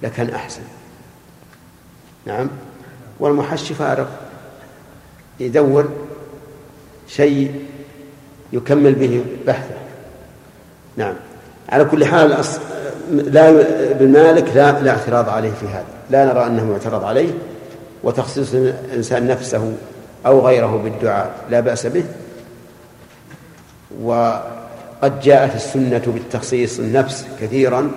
[0.03, 0.63] لكان أحسن.
[2.27, 2.49] نعم.
[3.21, 4.07] والمحشي فارغ
[5.41, 5.89] يدور
[7.09, 7.65] شيء
[8.53, 9.75] يكمل به بحثه.
[10.97, 11.15] نعم.
[11.69, 12.45] على كل حال
[13.11, 13.49] لا
[13.91, 15.85] ابن مالك لا لا اعتراض عليه في هذا.
[16.11, 17.31] لا نرى أنه معترض عليه
[18.03, 19.77] وتخصيص الإنسان نفسه
[20.27, 21.35] أو غيره بالدعاء.
[21.51, 22.05] لا بأس به.
[25.05, 27.91] وقد جاءت السنة بالتخصيص النفس كثيرا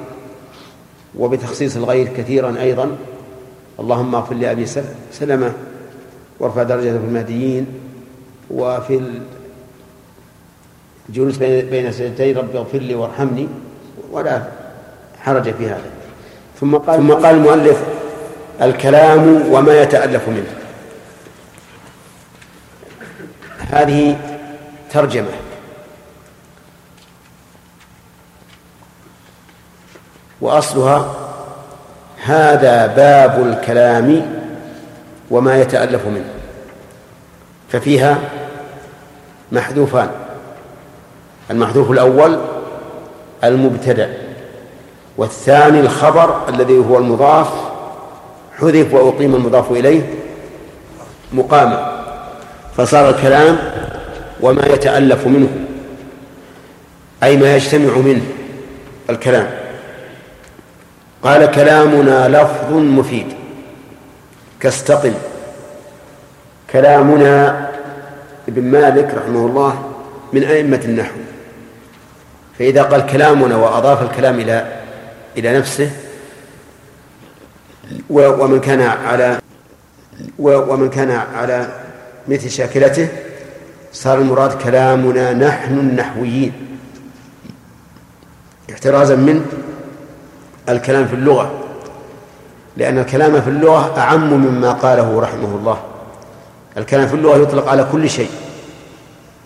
[1.15, 2.97] وبتخصيص الغير كثيرا أيضا.
[3.79, 4.65] اللهم اغفر لأبي
[5.11, 5.53] سلمة
[6.39, 7.67] وارفع درجته في المهديين
[8.51, 9.19] وفي
[11.09, 12.33] الجلوس بين سجدتي.
[12.33, 13.47] رب اغفر لي وارحمني
[14.11, 14.43] ولا
[15.19, 15.91] حرج في هذا.
[16.59, 17.83] ثم قال ثم قال المؤلف
[18.61, 20.53] الكلام وما يتألف منه.
[23.59, 24.17] هذه
[24.91, 25.46] ترجمة.
[30.41, 31.13] وأصلها
[32.23, 34.37] هذا باب الكلام
[35.31, 36.29] وما يتألف منه
[37.69, 38.17] ففيها
[39.51, 40.09] محذوفان
[41.51, 42.39] المحذوف الأول
[43.43, 44.13] المبتدأ
[45.17, 47.47] والثاني الخبر الذي هو المضاف
[48.59, 50.13] حذف وأقيم المضاف إليه
[51.33, 52.03] مقاما
[52.77, 53.57] فصار الكلام
[54.41, 55.49] وما يتألف منه
[57.23, 58.21] أي ما يجتمع منه
[59.09, 59.56] الكلام.
[61.23, 63.27] قال كلامنا لفظ مفيد.
[64.59, 65.13] كاستقم
[66.69, 67.67] كلامنا
[68.47, 69.91] ابن مالك رحمه الله
[70.33, 71.15] من أئمة النحو.
[72.59, 74.81] فإذا قال كلامنا وأضاف الكلام إلى
[75.37, 75.91] إلى نفسه
[78.09, 79.39] ومن كان على
[80.39, 81.67] ومن كان على
[82.27, 83.07] مثل شاكلته
[83.93, 86.53] صار المراد كلامنا نحن النحويين.
[88.71, 89.45] احترازا من
[90.69, 91.51] الكلام في اللغة.
[92.77, 95.77] لأن الكلام في اللغة أعم مما قاله رحمه الله.
[96.77, 98.29] الكلام في اللغة يطلق على كل شيء.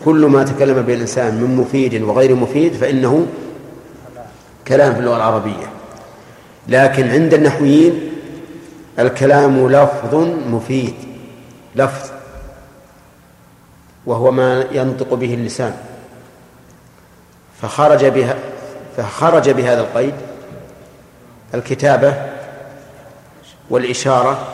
[0.05, 3.27] كل ما تكلم به الإنسان من مفيد وغير مفيد فإنه
[4.67, 5.69] كلام في اللغة العربية.
[6.67, 8.11] لكن عند النحويين
[8.99, 10.15] الكلام لفظ
[10.49, 10.93] مفيد.
[11.75, 12.09] لفظ.
[14.05, 15.73] وهو ما ينطق به اللسان.
[17.61, 18.35] فخرج بها
[18.97, 20.13] فخرج بهذا القيد
[21.53, 22.29] الكتابة
[23.69, 24.47] والإشارة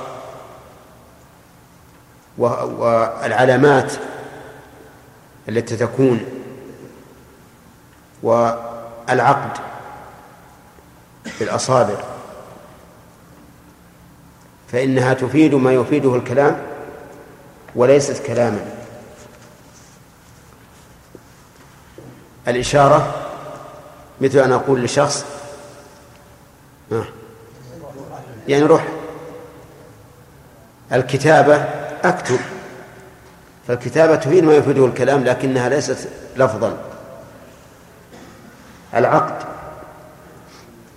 [2.38, 3.94] والعلامات
[5.50, 6.26] التي تكون
[8.24, 9.58] والعقد
[11.26, 11.96] في الأصابع.
[14.72, 16.62] فإنها تفيد ما يفيده الكلام
[17.76, 18.66] وليست كلاما.
[22.48, 23.16] الإشارة
[24.22, 25.26] مثل أن أقول لشخص
[28.48, 28.88] يعني روح.
[30.94, 31.56] الكتابة
[32.04, 32.40] أكتب.
[33.68, 36.78] فالكتابة تفيد ما يفيده الكلام لكنها ليست لفظا.
[38.96, 39.46] العقد.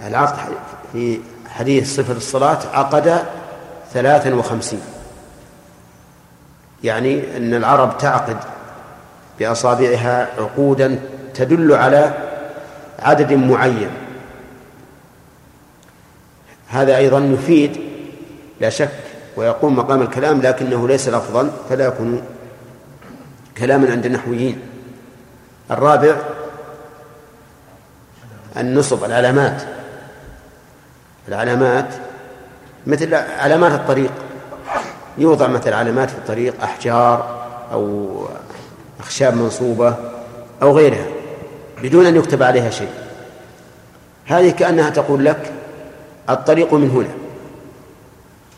[0.07, 0.55] العقد
[0.93, 3.25] في حديث صفة الصلاة عقد
[3.93, 4.81] ثلاثا وخمسين.
[6.85, 8.37] يعني أن العرب تعقد
[9.39, 10.99] بأصابعها عقودا
[11.35, 12.15] تدل على
[12.99, 13.91] عدد معين.
[16.71, 17.81] هذا أيضا يفيد
[18.61, 18.91] لا شك
[19.37, 22.23] ويقوم مقام الكلام لكنه ليس لفظا فلا يكون
[23.59, 24.61] كلاما عند النحويين.
[25.71, 26.17] الرابع
[28.57, 29.63] النصب العلامات.
[31.29, 31.95] العلامات
[32.87, 34.13] مثل علامات الطريق.
[35.19, 38.09] يوضع مثل علامات في الطريق أحجار أو
[39.01, 39.95] أخشاب منصوبة
[40.63, 41.07] أو غيرها
[41.83, 42.93] بدون أن يكتب عليها شيء.
[44.27, 45.53] هذه كأنها تقول لك
[46.33, 47.09] الطريق من هنا.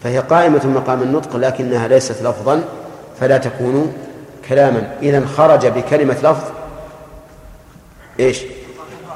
[0.02, 2.64] فهي قائمة مقام النطق لكنها ليست لفظا
[3.20, 3.92] فلا تكون
[4.48, 4.92] كلاما.
[5.02, 6.44] إذا خرج بكلمة لفظ
[8.20, 8.42] إيش؟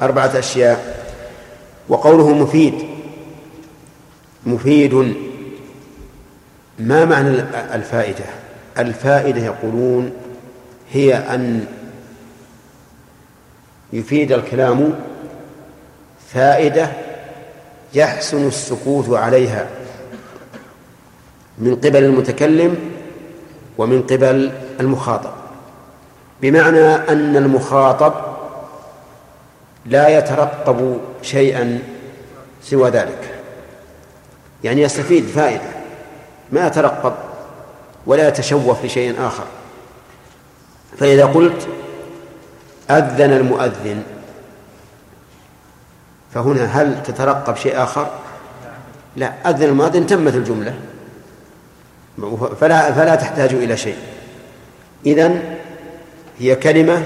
[0.01, 0.97] أربعة أشياء.
[1.89, 2.73] وقوله مفيد.
[4.45, 5.15] مفيد.
[6.79, 7.29] ما معنى
[7.73, 8.25] الفائدة؟
[8.77, 10.11] الفائدة يقولون
[10.91, 11.65] هي أن
[13.93, 14.93] يفيد الكلام
[16.33, 16.91] فائدة
[17.93, 19.67] يحسن السكوت عليها
[21.57, 22.91] من قبل المتكلم
[23.77, 25.31] ومن قبل المخاطب.
[26.41, 28.13] بمعنى أن المخاطب
[29.85, 31.79] لا يترقب شيئا
[32.63, 33.39] سوى ذلك.
[34.63, 35.69] يعني يستفيد فائدة
[36.51, 37.13] ما يترقب
[38.05, 39.45] ولا يتشوف لشيء آخر.
[40.97, 41.67] فإذا قلت
[42.89, 44.03] أذن المؤذن
[46.37, 48.11] فهنا هل تترقب شيء آخر؟
[49.15, 50.73] لا أذن المؤذن تمت الجملة.
[52.61, 53.97] فلا فلا تحتاج إلى شيء.
[55.05, 55.57] إذن
[56.39, 57.03] هي كلمة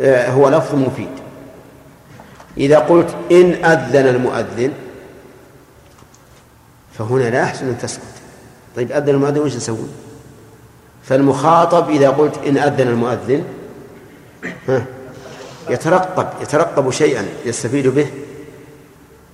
[0.00, 1.10] آه، هو لفظ مفيد.
[2.58, 4.72] إذا قلت إن أذن المؤذن
[6.98, 8.02] فهنا لا يحسن أن تسكت.
[8.76, 9.88] طيب أذن المؤذن وش نسوي؟
[11.04, 13.44] فالمخاطب إذا قلت إن أذن المؤذن
[14.68, 14.84] ها
[15.70, 18.06] يترقب يترقب شيئا يستفيد به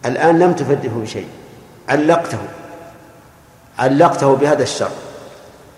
[0.07, 1.27] الآن لم تفده بشيء
[1.89, 2.39] علقته.
[3.79, 4.91] علقته بهذا الشر.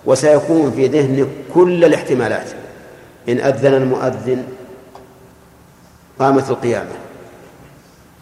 [0.07, 2.47] وسيكون في ذهنك كل الاحتمالات.
[3.29, 4.45] إن أذن المؤذن
[6.19, 6.91] قامت القيامة.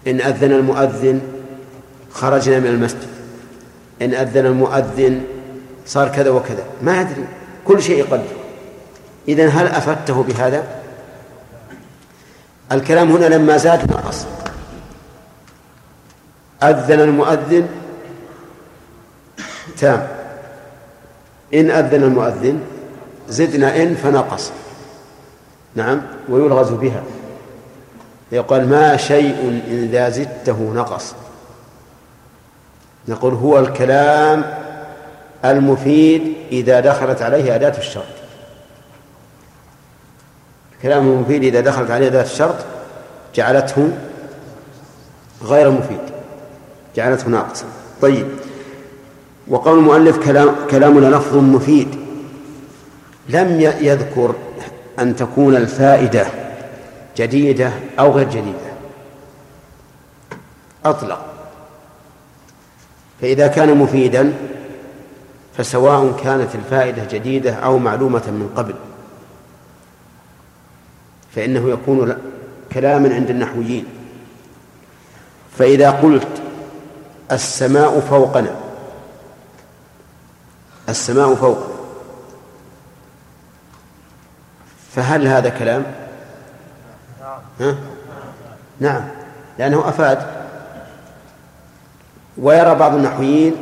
[0.07, 1.21] إن أذن المؤذن
[2.13, 3.09] خرجنا من المسجد.
[4.03, 5.23] إن أذن المؤذن
[5.87, 6.65] صار كذا وكذا.
[6.83, 7.25] ما أدري.
[7.65, 8.37] كل شيء يقدر.
[9.29, 10.65] إذا هل أفدته بهذا؟
[12.73, 14.27] الكلام هنا لما زاد نقص.
[16.63, 17.69] أذن المؤذن؟
[19.79, 20.09] تام.
[21.55, 22.61] إن أذن المؤذن
[23.29, 24.53] زدنا إن فنقص.
[25.75, 27.03] نعم ويلغز بها.
[28.33, 31.15] يقال ما شيء إذا زدته نقص.
[33.09, 34.45] نقول هو الكلام
[35.45, 38.05] المفيد إذا دخلت عليه أداة الشرط.
[40.77, 42.57] الكلام المفيد إذا دخلت عليه أداة الشرط
[43.35, 43.91] جعلته
[45.43, 46.16] غير مفيد.
[46.97, 47.67] جعلته ناقصا.
[48.03, 48.27] طيب.
[49.49, 51.89] وقول المؤلف كلام كلامنا لفظ مفيد.
[53.29, 54.35] لم يذكر
[54.99, 56.27] أن تكون الفائدة
[57.17, 58.73] جديدة أو غير جديدة.
[60.85, 61.27] أطلق.
[63.21, 64.33] فإذا كان مفيدا
[65.57, 68.75] فسواء كانت الفائدة جديدة أو معلومة من قبل.
[71.35, 72.17] فإنه يكون
[72.73, 73.85] كلاما عند النحويين.
[75.59, 76.43] فإذا قلت
[77.33, 78.57] السماء فوقنا.
[80.89, 81.77] السماء فوقنا
[84.95, 85.85] فهل هذا كلام؟
[87.61, 87.77] ها؟
[88.81, 89.09] نعم.
[89.59, 90.27] لأنه أفاد.
[92.39, 93.55] ويرى بعض النحويين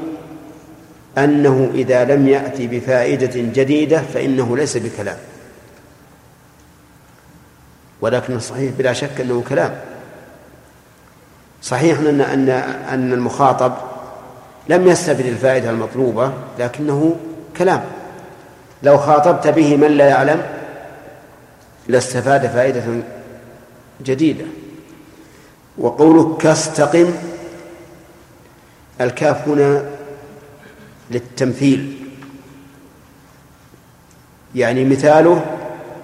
[1.18, 5.16] أنه إذا لم يأتي بفائدة جديدة فإنه ليس بكلام.
[8.00, 9.80] ولكن الصحيح بلا شك أنه كلام.
[11.64, 12.48] صحيح أن أن
[12.88, 13.72] أن المخاطب
[14.68, 17.16] لم يستفد الفائدة المطلوبة لكنه
[17.56, 17.84] كلام.
[18.82, 20.42] لو خاطبت به من لا يعلم
[21.88, 22.82] لاستفاد فائدة
[24.02, 24.44] جديدة.
[25.78, 27.14] وقولك كاستقم
[29.00, 29.84] الكاف هنا
[31.10, 32.08] للتمثيل.
[34.54, 35.44] يعني مثاله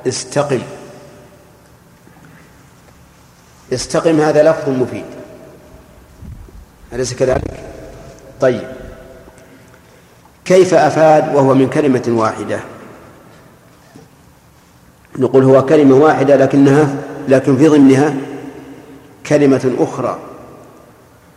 [0.08, 0.62] استقم.
[3.72, 5.19] استقم هذا لفظ مفيد.
[6.92, 7.64] أليس كذلك؟
[8.40, 8.62] طيب.
[10.44, 12.60] كيف أفاد وهو من كلمة واحدة؟
[15.18, 16.94] نقول هو كلمة واحدة لكنها
[17.28, 18.14] لكن في ضمنها
[19.26, 20.18] كلمة أخرى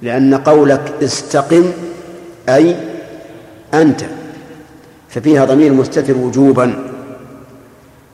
[0.02, 1.72] لأن قولك استقم
[2.50, 2.76] أي
[3.74, 4.02] أنت.
[5.10, 6.94] ففيها ضمير مستتر وجوبا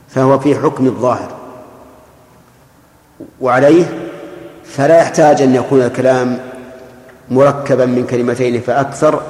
[0.09, 1.31] فهو في حكم الظاهر.
[3.41, 3.85] وعليه
[4.63, 6.48] فلا يحتاج أن يكون الكلام
[7.31, 9.21] مركبا من كلمتين فأكثر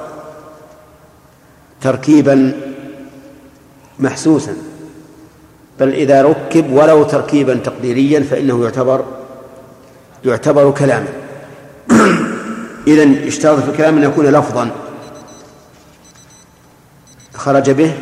[1.82, 2.54] تركيبا
[4.00, 4.54] محسوسا.
[5.80, 9.06] بل إذا ركب ولو تركيبا تقديريا فإنه يعتبر
[10.26, 11.08] يعتبر كلاما.
[12.88, 14.72] إذا اشترط في الكلام أن يكون لفظا.
[17.34, 17.94] خرج به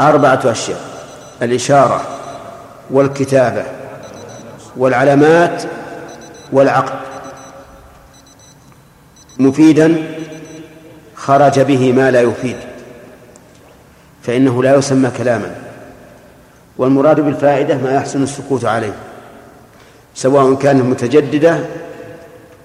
[0.00, 0.80] أربعة أشياء
[1.42, 2.00] الإشارة
[2.90, 3.64] والكتابة
[4.76, 5.62] والعلامات
[6.52, 6.98] والعقد.
[9.38, 9.96] مفيدا
[11.14, 12.56] خرج به ما لا يفيد
[14.22, 15.56] فإنه لا يسمى كلاما
[16.78, 18.94] والمراد بالفائدة ما يحسن السكوت عليه
[20.14, 21.64] سواء كانت متجددة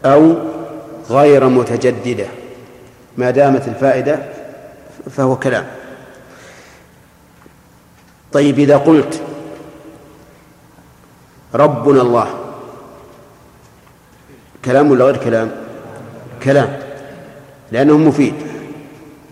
[0.05, 0.35] أو
[1.09, 2.25] غير متجددة
[3.17, 4.19] ما دامت الفائدة
[5.11, 5.65] فهو كلام.
[8.33, 9.21] طيب إذا قلت
[11.53, 12.27] ربنا الله
[14.65, 15.62] كلام ولا غير كلام؟
[16.43, 16.79] كلام
[17.71, 18.33] لأنه مفيد.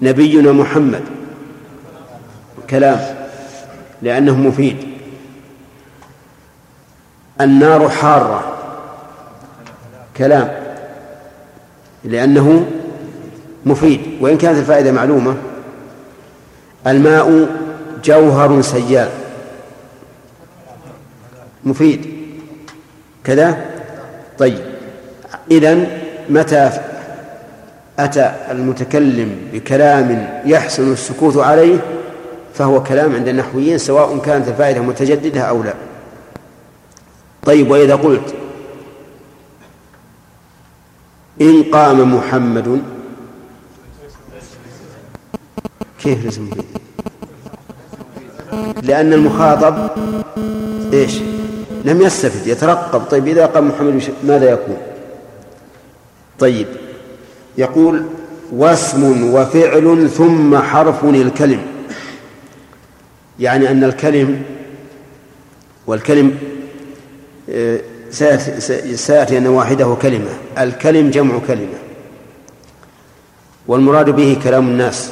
[0.01, 1.03] نبينا محمد
[2.69, 2.99] كلام
[4.01, 4.77] لأنه مفيد.
[7.41, 8.57] النار حارة
[10.17, 10.51] كلام
[12.03, 12.65] لأنه
[13.65, 14.01] مفيد.
[14.21, 15.35] وإن كانت الفائدة معلومة
[16.87, 17.49] الماء
[18.03, 19.09] جوهر سيال
[21.63, 22.11] مفيد.
[23.23, 23.65] كذا؟
[24.37, 24.59] طيب.
[25.51, 25.87] إذن
[26.29, 26.90] متى
[27.99, 31.79] أتى المتكلم بكلام يحسن السكوت عليه
[32.53, 35.73] فهو كلام عند النحويين سواء كانت الفائدة متجددة أو لا.
[37.45, 38.33] طيب وإذا قلت
[41.41, 42.81] إن قام محمد
[45.99, 46.49] كيف لازم
[48.83, 49.89] لأن المخاطب
[50.93, 51.19] إيش؟
[51.85, 52.99] لم يستفد يترقب.
[53.01, 54.77] طيب إذا قام محمد ماذا يكون؟
[56.39, 56.67] طيب
[57.57, 58.05] يقول
[58.51, 61.61] واسم وفعل ثم حرف الكلم.
[63.39, 64.43] يعني أن الكلم
[65.87, 66.37] والكلم
[67.49, 67.79] آه،
[68.95, 70.29] سيأتي أن واحدة كلمة.
[70.57, 71.77] الكلم جمع كلمة.
[73.67, 75.11] والمراد به كلام الناس.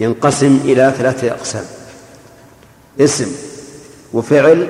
[0.00, 1.64] ينقسم إلى ثلاثة أقسام.
[3.00, 3.32] اسم
[4.12, 4.68] وفعل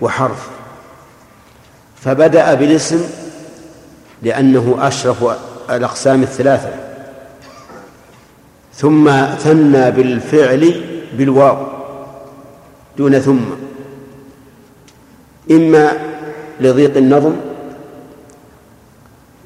[0.00, 0.48] وحرف.
[2.04, 3.25] فبدأ بالاسم
[4.26, 5.24] لأنه أشرف
[5.70, 6.70] الأقسام الثلاثة.
[8.74, 10.74] ثم ثنى بالفعل
[11.18, 11.66] بالواو
[12.98, 13.44] دون ثم.
[15.50, 15.92] إما
[16.60, 17.32] لضيق النظم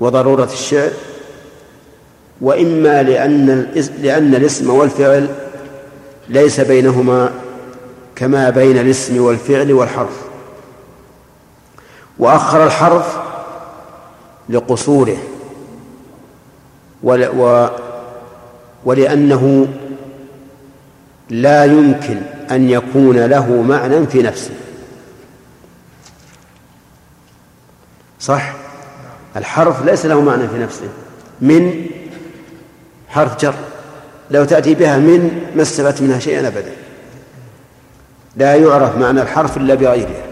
[0.00, 0.90] وضرورة الشعر
[2.40, 3.66] وإما لأن
[4.02, 5.28] لأن الاسم والفعل
[6.28, 7.32] ليس بينهما
[8.16, 10.20] كما بين الاسم والفعل والحرف.
[12.18, 13.29] وأخر الحرف
[14.48, 15.16] لقصوره.
[18.84, 19.68] ولأنه
[21.30, 22.20] لا يمكن
[22.50, 24.50] أن يكون له معنى في نفسه.
[28.20, 28.52] صح؟
[29.36, 30.88] الحرف ليس له معنى في نفسه.
[31.40, 31.86] من
[33.08, 33.54] حرف جر.
[34.30, 36.72] لو تأتي بها من ما استفدت منها شيئا أبدا.
[38.36, 40.29] لا يعرف معنى الحرف إلا بغيره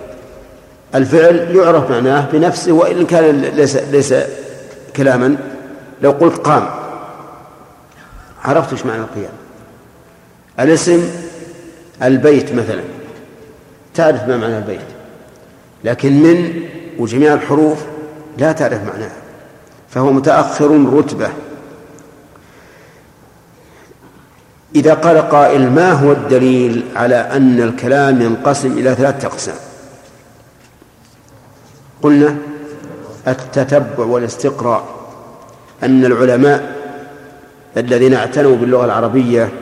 [0.95, 4.15] الفعل يعرف معناه بنفسه وإن كان ليس ليس
[4.97, 5.37] كلاما
[6.03, 6.69] لو قلت قام.
[8.45, 9.33] عرفت إيش معنى القيام؟
[10.61, 11.11] الاسم
[12.03, 12.83] البيت مثلا.
[13.95, 14.81] تعرف ما معنى البيت.
[15.85, 16.63] لكن من
[16.99, 17.79] وجميع الحروف
[18.39, 19.11] لا تعرف معناه
[19.91, 21.29] فهو متأخر رتبة.
[24.75, 29.68] إذا قال قائل ما هو الدليل على أن الكلام ينقسم إلى ثلاثة أقسام؟
[32.03, 32.37] قلنا
[33.29, 34.85] التتبع والاستقراء
[35.83, 36.79] أن العلماء
[37.77, 39.53] الذين اعتنوا باللغة العربية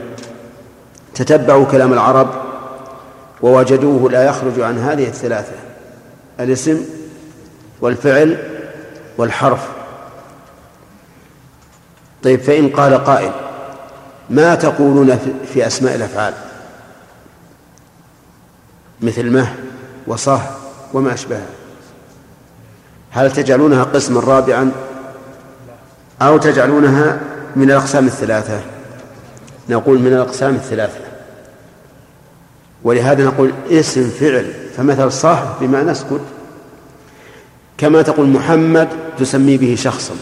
[1.14, 2.28] تتبعوا كلام العرب
[3.42, 5.52] ووجدوه لا يخرج عن هذه الثلاثة
[6.40, 6.84] الاسم
[7.80, 8.38] والفعل
[9.18, 9.68] والحرف.
[12.22, 13.32] طيب فإن قال قائل
[14.30, 15.18] ما تقولون
[15.52, 16.34] في أسماء الأفعال؟
[19.00, 19.54] مثل مه
[20.06, 20.40] وصه
[20.92, 21.55] وما أشبهها
[23.16, 24.72] هل تجعلونها قسما رابعا
[26.22, 27.20] أو تجعلونها
[27.56, 28.60] من الأقسام الثلاثة؟
[29.68, 30.98] نقول من الأقسام الثلاثة.
[32.84, 34.52] ولهذا نقول اسم فعل.
[34.76, 36.20] فمثل صح بمعنى اسكت.
[37.78, 38.88] كما تقول محمد
[39.18, 40.14] تسمي به شخصا.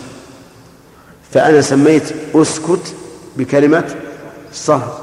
[1.33, 2.95] فأنا سميت أسكت
[3.37, 3.85] بكلمة
[4.53, 5.01] صهر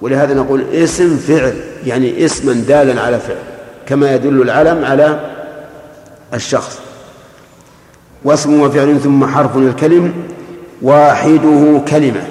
[0.00, 1.60] ولهذا نقول اسم فعل.
[1.86, 3.42] يعني اسما دالا على فعل.
[3.86, 5.30] كما يدل العلم على
[6.34, 6.79] الشخص.
[8.24, 10.12] واسم وفعل ثم حرف الكلم
[10.82, 12.28] واحدة كلمة.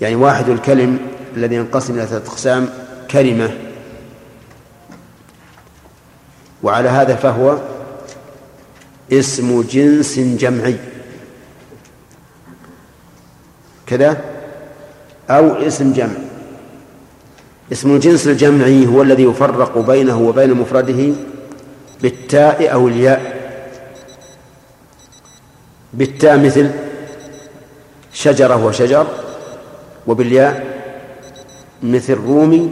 [0.00, 0.98] يعني واحد الكلم
[1.36, 2.68] الذي ينقسم إلى ثلاثة أقسام
[3.10, 3.50] كلمة.
[6.62, 7.58] وعلى هذا فهو
[9.12, 10.76] اسم جنس جمعي.
[13.86, 14.20] كذا؟
[15.30, 16.14] أو اسم جمع.
[17.72, 21.12] اسم الجنس الجمعي هو الذي يفرق بينه وبين مفرده
[22.02, 23.35] بالتاء أو الياء.
[25.96, 26.70] بالتاء مثل
[28.12, 29.06] شجرة وشجر
[30.06, 30.64] وبالياء
[31.82, 32.70] مثل رومي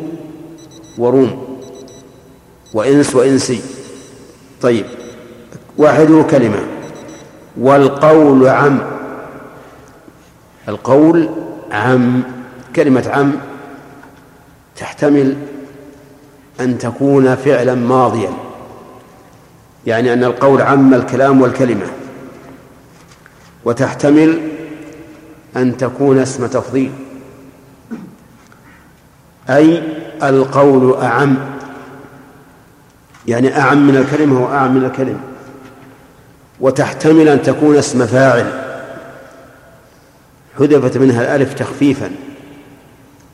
[0.98, 1.58] وروم.
[2.74, 3.60] وإنس وإنسي.
[4.62, 4.84] طيب
[5.78, 6.60] واحدة كلمة.
[7.56, 8.78] والقول عم.
[10.68, 11.28] القول
[11.72, 12.22] عم.
[12.76, 13.32] كلمة عم
[14.76, 15.36] تحتمل
[16.60, 18.30] أن تكون فعلا ماضيا.
[19.86, 21.86] يعني أن القول عم الكلام والكلمة.
[23.64, 24.40] وتحتمل
[25.56, 26.92] أن تكون اسم تفضيل.
[29.50, 29.82] أي
[30.22, 31.36] القول أعم
[33.26, 35.20] يعني أعم من الكلمة وأعم من الكلمة.
[36.60, 38.64] وتحتمل أن تكون اسم فاعل.
[40.58, 42.10] حذفت منها الألف تخفيفا.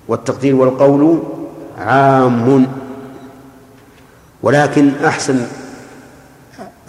[0.09, 1.23] والتقدير والقول
[1.79, 2.67] عام.
[4.43, 5.47] ولكن أحسن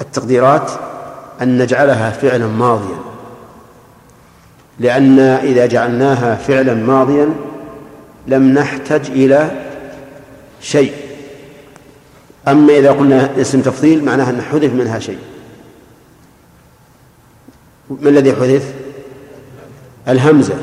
[0.01, 0.71] التقديرات
[1.41, 3.10] أن نجعلها فعلا ماضيا.
[4.81, 7.29] لأن إذا جعلناها فعلا ماضيا
[8.27, 9.51] لم نحتج إلى
[10.61, 10.93] شيء.
[12.47, 15.17] أما إذا قلنا اسم تفضيل معناها أن حذف منها شيء.
[17.89, 18.73] ما الذي حذف؟
[20.07, 20.55] الهمزة.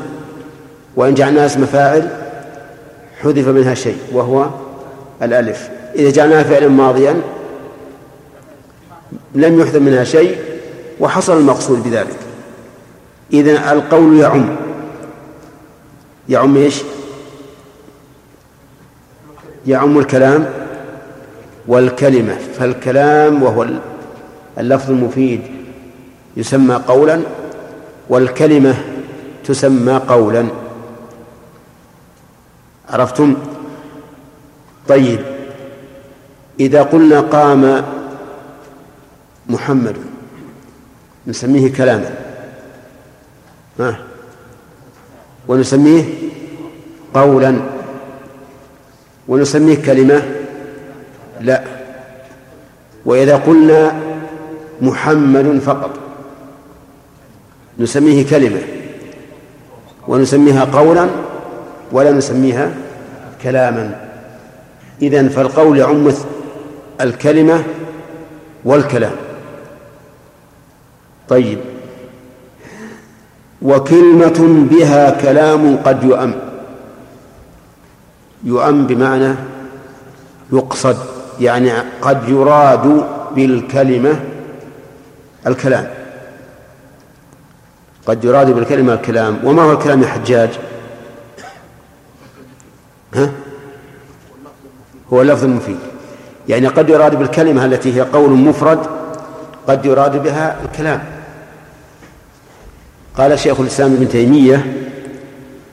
[0.97, 2.09] وإن جعلناها اسم فاعل
[3.23, 4.51] حذف منها شيء وهو
[5.23, 5.69] الألف.
[5.95, 7.21] إذا جعلناها فعلا ماضيا
[9.35, 10.39] لم يحذف منها شيء
[11.01, 12.28] وحصل المقصود بذلك.
[13.33, 14.57] إذا القول يعم.
[16.29, 16.83] يعم إيش؟
[19.67, 20.51] يعم الكلام
[21.69, 23.67] والكلمة فالكلام وهو
[24.59, 25.41] اللفظ المفيد
[26.37, 27.21] يسمى قولا
[28.09, 28.75] والكلمة
[29.45, 30.47] تسمى قولا.
[32.89, 33.37] عرفتم؟
[34.89, 35.21] طيب.
[36.61, 37.85] إذا قلنا قام
[39.49, 39.97] محمد
[41.27, 42.18] نسميه كلاما.
[45.49, 46.05] ونسميه
[47.15, 47.57] قولا.
[49.29, 50.23] ونسميه كلمة
[51.41, 51.65] لا.
[53.05, 54.01] وإذا قلنا
[54.81, 55.91] محمد فقط
[57.79, 58.61] نسميه كلمة.
[60.09, 61.09] ونسميها قولا
[61.93, 62.75] ولا نسميها
[63.43, 64.09] كلاما.
[65.03, 66.13] إذن فالقول يعم
[67.01, 67.65] الكلمة
[68.65, 69.17] والكلام.
[71.29, 71.59] طيب.
[73.63, 76.35] وكلمة بها كلام قد يؤم.
[78.45, 79.35] يؤم بمعنى
[80.53, 80.97] يقصد
[81.41, 83.05] يعني قد يراد
[83.35, 84.21] بالكلمة
[85.47, 85.91] الكلام.
[88.07, 89.39] قد يراد بالكلمة الكلام.
[89.45, 90.51] وما هو الكلام يا حجاج؟
[93.15, 93.31] ها؟
[95.13, 95.79] هو اللفظ المفيد.
[96.49, 98.79] يعني قد يراد بالكلمة التي هي قول مفرد
[99.69, 101.18] قد يراد بها الكلام.
[103.19, 104.73] قال شيخ الإسلام ابن تيمية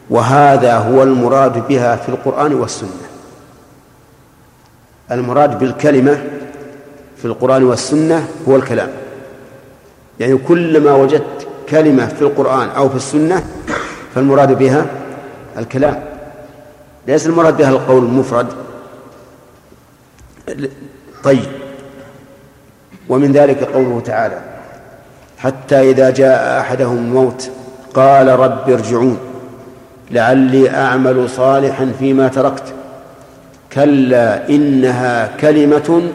[0.10, 2.90] وهذا هو المراد بها في القرآن والسنة.
[5.12, 6.24] المراد بالكلمة
[7.18, 8.90] في القرآن والسنة هو الكلام.
[10.20, 13.44] يعني كلما وجدت كلمة في القرآن أو في السنة
[14.16, 14.86] فالمراد بها
[15.58, 16.04] الكلام.
[17.08, 18.48] ليس المراد بها القول المفرد.
[21.24, 21.46] طيب.
[23.10, 24.55] ومن ذلك قوله تعالى
[25.38, 27.50] حتى إذا جاء أحدهم الموت
[27.94, 29.18] قال رب ارجعون
[30.12, 32.64] لعلي أعمل صالحا فيما تركت.
[33.74, 36.10] كلا إنها كلمة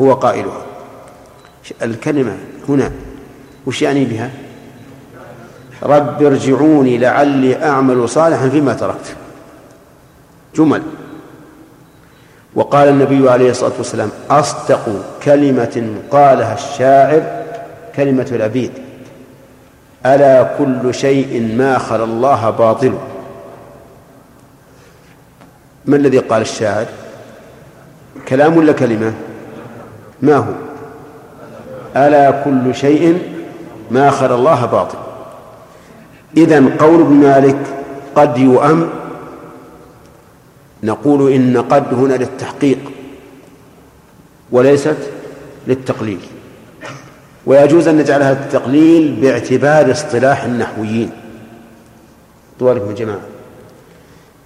[0.00, 0.62] هو قائلها.
[1.82, 2.36] الكلمة
[2.68, 2.90] هنا
[3.66, 4.30] وش يعني بها؟
[5.82, 9.16] رب ارجعوني لعلي أعمل صالحا فيما تركت.
[10.54, 10.82] جمل.
[12.54, 17.37] وقال النبي عليه الصلاة والسلام أصدق كلمة قالها الشاعر
[17.98, 18.70] كلمة العبيد.
[20.06, 22.94] ألا كل شيء ما خلا الله باطل.
[25.86, 26.86] ما الذي قال الشاعر؟
[28.28, 29.14] كلام ولا كلمة؟
[30.22, 30.52] ما هو؟
[31.96, 33.22] ألا كل شيء
[33.90, 34.98] ما خلا الله باطل.
[36.36, 37.58] إذن قول ابن مالك
[38.14, 38.90] قد يؤم.
[40.82, 42.78] نقول إن قد هنا للتحقيق
[44.52, 45.10] وليست
[45.66, 46.20] للتقليل.
[47.48, 51.10] ويجوز أن نجعلها التقليل باعتبار اصطلاح النحويين.
[52.60, 53.20] طوالكم يا جماعة.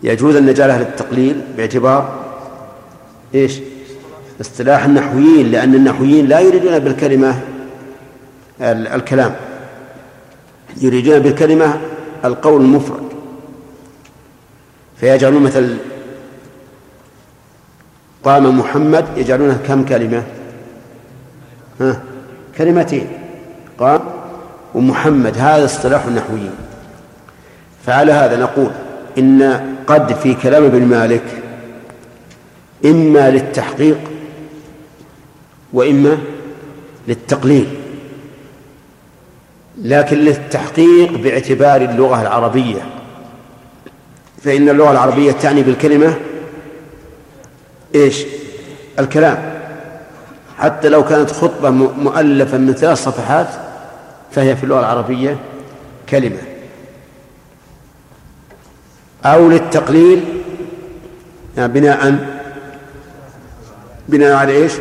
[0.03, 2.24] يجوز أن نجعلها للتقليل باعتبار
[3.34, 3.61] إيش؟
[4.40, 7.40] اصطلاح النحويين لأن النحويين لا يريدون بالكلمة
[8.61, 9.34] الكلام.
[10.80, 11.80] يريدون بالكلمة
[12.24, 13.09] القول المفرد.
[14.96, 15.76] فيجعلون مثل
[18.24, 20.22] قام محمد يجعلونها كم كلمة؟
[21.80, 22.03] ها؟
[22.59, 23.07] كلمتين.
[23.78, 24.00] قام
[24.74, 26.55] ومحمد هذا اصطلاح النحويين
[27.86, 28.70] فعلى هذا نقول
[29.18, 31.42] إن قد في كلام ابن مالك
[32.84, 33.98] إما للتحقيق
[35.72, 36.18] وإما
[37.09, 37.66] للتقليل.
[39.82, 42.82] لكن للتحقيق باعتبار اللغة العربية.
[44.44, 46.14] فإن اللغة العربية تعني بالكلمة
[47.94, 48.24] إيش؟
[48.98, 49.51] الكلام.
[50.63, 53.49] حتى لو كانت خطبة مؤلفة من ثلاث صفحات
[54.31, 55.37] فهي في اللغة العربية
[56.09, 56.39] كلمة.
[59.25, 60.25] أو للتقليل
[61.57, 62.17] يعني بناء
[64.09, 64.73] بناء على إيش؟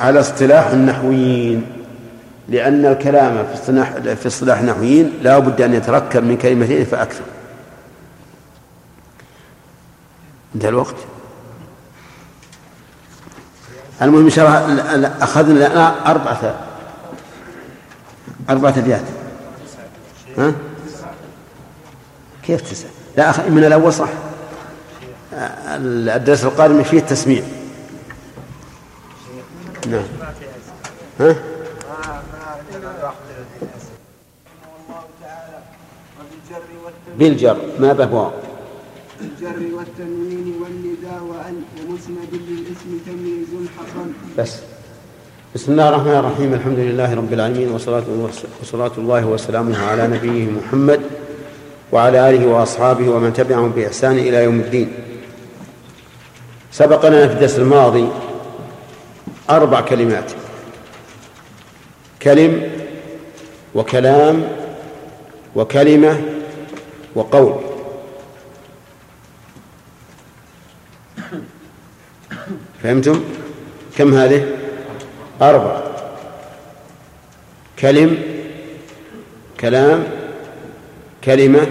[0.00, 1.66] على اصطلاح النحويين.
[2.48, 7.24] لأن الكلام في اصطلاح في اصطلاح النحويين لا بد أن يتركب من كلمتين فأكثر.
[10.54, 10.96] انتهى الوقت؟
[14.02, 16.54] المهم إن شاء الله أخذنا الآن أربعة
[18.50, 19.02] أربعة أبيات
[20.38, 20.52] ها؟
[22.42, 23.40] كيف تسعة؟ لا أخ...
[23.40, 24.08] من الأول صح
[25.32, 27.42] الدرس القادم فيه التسميع
[29.86, 30.02] نعم
[31.20, 31.34] ها؟
[37.18, 38.30] بالجر ما به
[39.20, 44.08] بالجر والتنوين والنداء وأن ومسند للاسم تمييز حصل
[44.38, 44.56] بس.
[45.54, 46.54] بسم الله الرحمن الرحيم.
[46.54, 48.02] الحمد لله رب العالمين وصلاة,
[48.62, 51.00] وصلاة الله وسلامه على نبيه محمد
[51.92, 54.92] وعلى آله وأصحابه ومن تبعهم بإحسان إلى يوم الدين.
[56.72, 58.08] سبق لنا في الدرس الماضي
[59.50, 60.32] أربع كلمات.
[62.22, 62.70] كلم
[63.74, 64.48] وكلام
[65.56, 66.22] وكلمة
[67.14, 67.69] وقول.
[72.82, 73.24] فهمتم؟
[73.96, 74.46] كم هذه؟
[75.42, 75.82] أربعة.
[77.78, 78.18] كلم
[79.60, 80.04] كلام
[81.24, 81.66] كلمة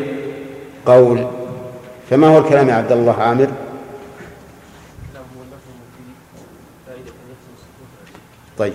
[0.85, 1.27] قول.
[2.09, 3.47] فما هو الكلام يا عبد الله عامر؟
[8.57, 8.73] طيب.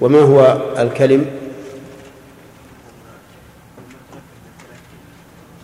[0.00, 1.30] وما هو الكلم؟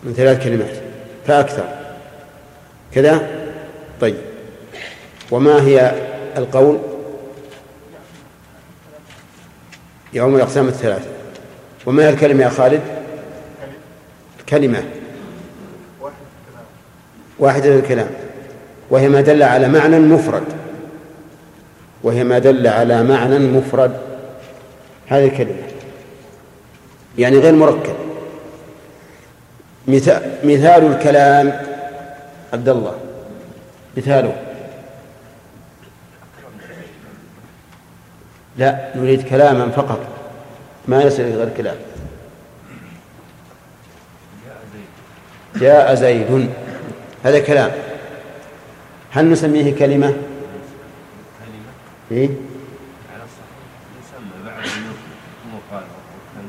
[0.03, 0.75] من ثلاث كلمات.
[1.27, 1.63] فأكثر.
[2.93, 3.38] كذا؟
[4.01, 4.15] طيب.
[5.31, 5.93] وما هي
[6.37, 6.77] القول؟
[10.13, 11.09] يوم الأقسام الثلاثة
[11.85, 12.81] وما هي الكلمة يا خالد؟
[14.39, 14.83] الكلمة
[17.39, 18.09] واحدة الكلام.
[18.89, 20.43] وهي ما دل على معنى مفرد.
[22.03, 23.97] وهي ما دل على معنى مفرد.
[25.07, 25.63] هذه الكلمة.
[27.17, 27.95] يعني غير مركب.
[30.43, 31.61] مثال الكلام
[32.53, 33.08] عبد الله.
[33.97, 34.45] مثاله.
[38.57, 39.99] لا نريد كلاما فقط.
[40.87, 41.75] ما يصل غير كلام.
[45.55, 46.49] جاء زيد.
[47.23, 47.71] هذا كلام.
[49.11, 50.13] هل نسميه كلمة؟
[52.11, 52.29] إيه؟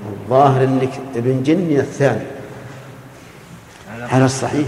[0.07, 2.27] الظاهر إنك ابن جني الثاني.
[4.01, 4.67] على الصحيح.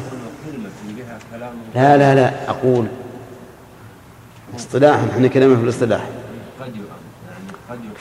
[1.75, 2.51] لا لا لا.
[2.51, 2.87] أقول.
[4.57, 6.05] اصطلاحا إحنا كلامه في الاصطلاح.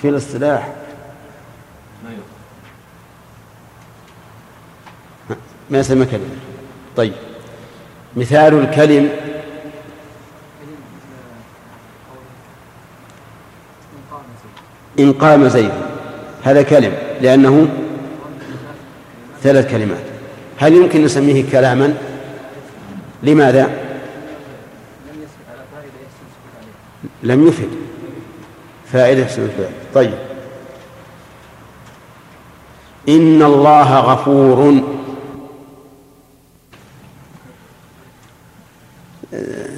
[0.02, 0.74] في الاصطلاح.
[5.70, 6.26] ما يسمى كلمة؟
[6.98, 7.14] طيب.
[8.16, 9.10] مثال الكلم.
[15.00, 15.72] إن قام زيد.
[16.44, 16.94] هذا كلم.
[17.22, 17.68] لأنه
[19.44, 20.04] ثلاث كلمات.
[20.60, 22.11] هل يمكن نسميه كلاما؟
[23.24, 23.70] لماذا؟
[27.24, 27.70] لم يفد.
[28.94, 29.72] فائدة يحسن الفعل.
[29.94, 30.14] طيب.
[33.10, 34.82] إن الله غفور.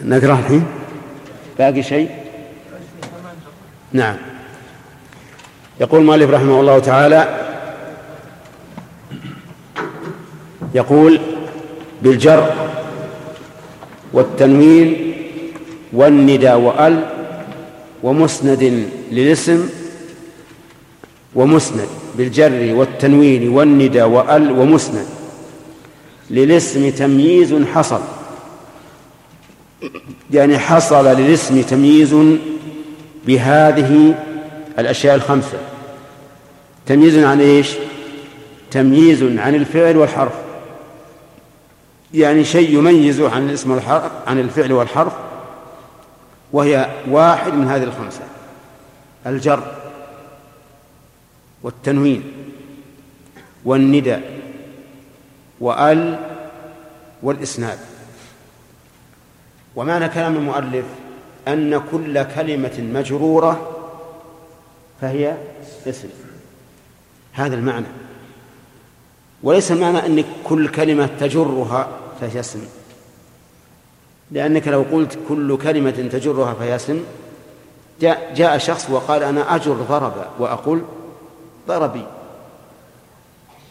[0.03, 0.65] نقرأ الحين.
[1.57, 2.09] باقي شيء؟
[3.93, 4.15] نعم.
[5.81, 7.39] يقول المؤلف رحمه الله تعالى
[10.73, 11.19] يقول
[12.01, 12.72] بالجر
[14.13, 15.13] والتنوين
[15.93, 17.05] والندى وأل
[18.03, 19.69] ومسند للاسم
[21.35, 21.87] ومسند
[22.17, 25.05] بالجر والتنوين والندى وأل ومسند
[26.29, 28.01] للاسم تمييز حصل.
[30.31, 32.15] يعني حصل للاسم تمييز
[33.27, 34.15] بهذه
[34.79, 35.57] الأشياء الخمسة.
[36.85, 37.71] تمييز عن إيش؟
[38.71, 40.33] تمييز عن الفعل والحرف.
[42.13, 45.13] يعني شيء يميز عن الاسم والحرف عن الفعل والحرف
[46.53, 48.21] وهي واحد من هذه الخمسة
[49.25, 49.63] الجر
[51.63, 52.23] والتنوين
[53.65, 54.17] والندى
[55.59, 56.19] وال
[57.23, 57.79] والإسناد.
[59.75, 60.85] ومعنى كلام المؤلف
[61.47, 63.77] أن كل كلمة مجرورة
[65.01, 65.37] فهي
[65.87, 66.09] اسم.
[67.33, 67.85] هذا المعنى.
[69.43, 72.67] وليس المعنى أن كل كلمة تجرها فهي اسم.
[74.31, 77.03] لأنك لو قلت كل كلمة تجرها فهي اسم
[78.35, 80.81] جاء, شخص وقال أنا أجر ضرب وأقول
[81.67, 82.05] ضربي.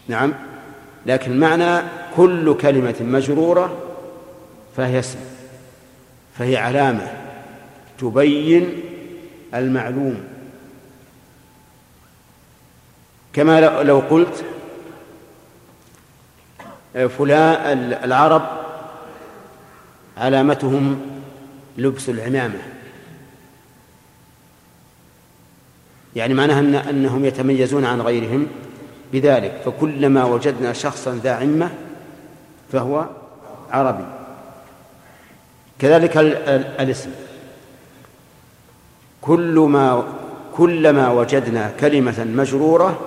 [0.09, 0.35] نعم.
[1.07, 1.83] لكن المعنى
[2.17, 3.77] كل كلمة مجرورة
[4.77, 5.19] فهي اسم.
[6.39, 7.13] فهي علامة
[7.99, 8.83] تبين
[9.55, 10.25] المعلوم.
[13.33, 14.45] كما لو قلت
[16.93, 18.43] فلان العرب
[20.17, 21.01] علامتهم
[21.79, 22.59] لبس العمامة.
[26.17, 28.47] يعني معناها أن أنهم يتميزون عن غيرهم
[29.13, 29.63] بذلك.
[29.65, 31.71] فكلما وجدنا شخصا ذا عمة
[32.73, 33.07] فهو
[33.71, 34.05] عربي.
[35.79, 36.17] كذلك
[36.81, 37.11] الاسم.
[39.21, 40.05] كل ما
[40.57, 43.01] كلما وجدنا كلمة مجرورة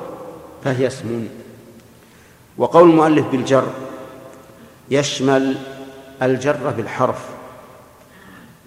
[0.63, 1.27] فهي اسم
[2.57, 3.67] وقول المؤلف بالجر
[4.89, 5.57] يشمل
[6.21, 7.29] الجر بالحرف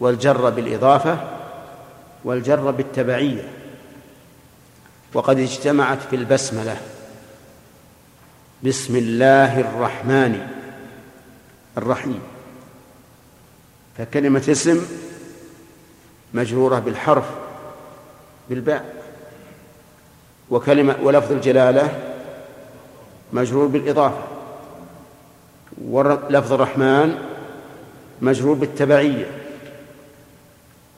[0.01, 1.19] والجر بالإضافة
[2.25, 3.49] والجر بالتبعية
[5.15, 6.77] وقد اجتمعت في البسملة.
[8.63, 10.47] بسم الله الرحمن
[11.79, 12.21] الرحيم.
[13.99, 14.87] فكلمة اسم
[16.35, 17.25] مجرورة بالحرف
[18.51, 18.95] بالباء.
[20.51, 22.08] وكلمة ولفظ الجلالة
[23.33, 24.23] مجرور بالإضافة.
[25.85, 27.15] ولفظ الرحمن
[28.23, 29.27] مجرور بالتبعية.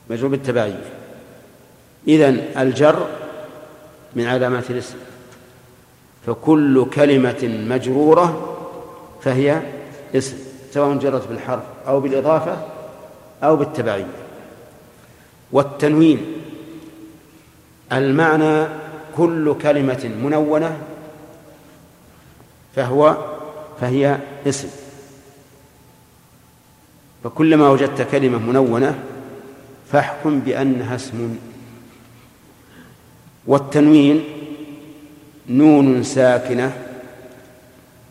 [0.09, 0.83] مجرور بالتبعية.
[2.07, 3.07] إذن الجر
[4.15, 4.95] من علامات الاسم.
[6.25, 8.57] فكل كلمة مجرورة
[9.21, 9.61] فهي
[10.15, 10.37] اسم
[10.71, 12.57] سواء جرت بالحرف أو بالإضافة
[13.43, 14.13] أو بالتبعية.
[15.51, 16.25] والتنوين.
[17.91, 18.67] المعنى
[19.17, 20.77] كل كلمة منونة
[22.75, 23.17] فهو
[23.81, 24.17] فهي
[24.47, 24.69] اسم.
[27.23, 28.99] فكلما وجدت كلمة منونة
[29.91, 31.37] فاحكم بأنها اسم.
[33.47, 34.23] والتنوين
[35.49, 36.73] نون ساكنة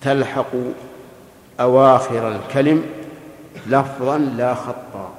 [0.00, 0.52] تلحق
[1.61, 2.82] أواخر الكلم
[3.66, 5.14] لفظا لا خطا.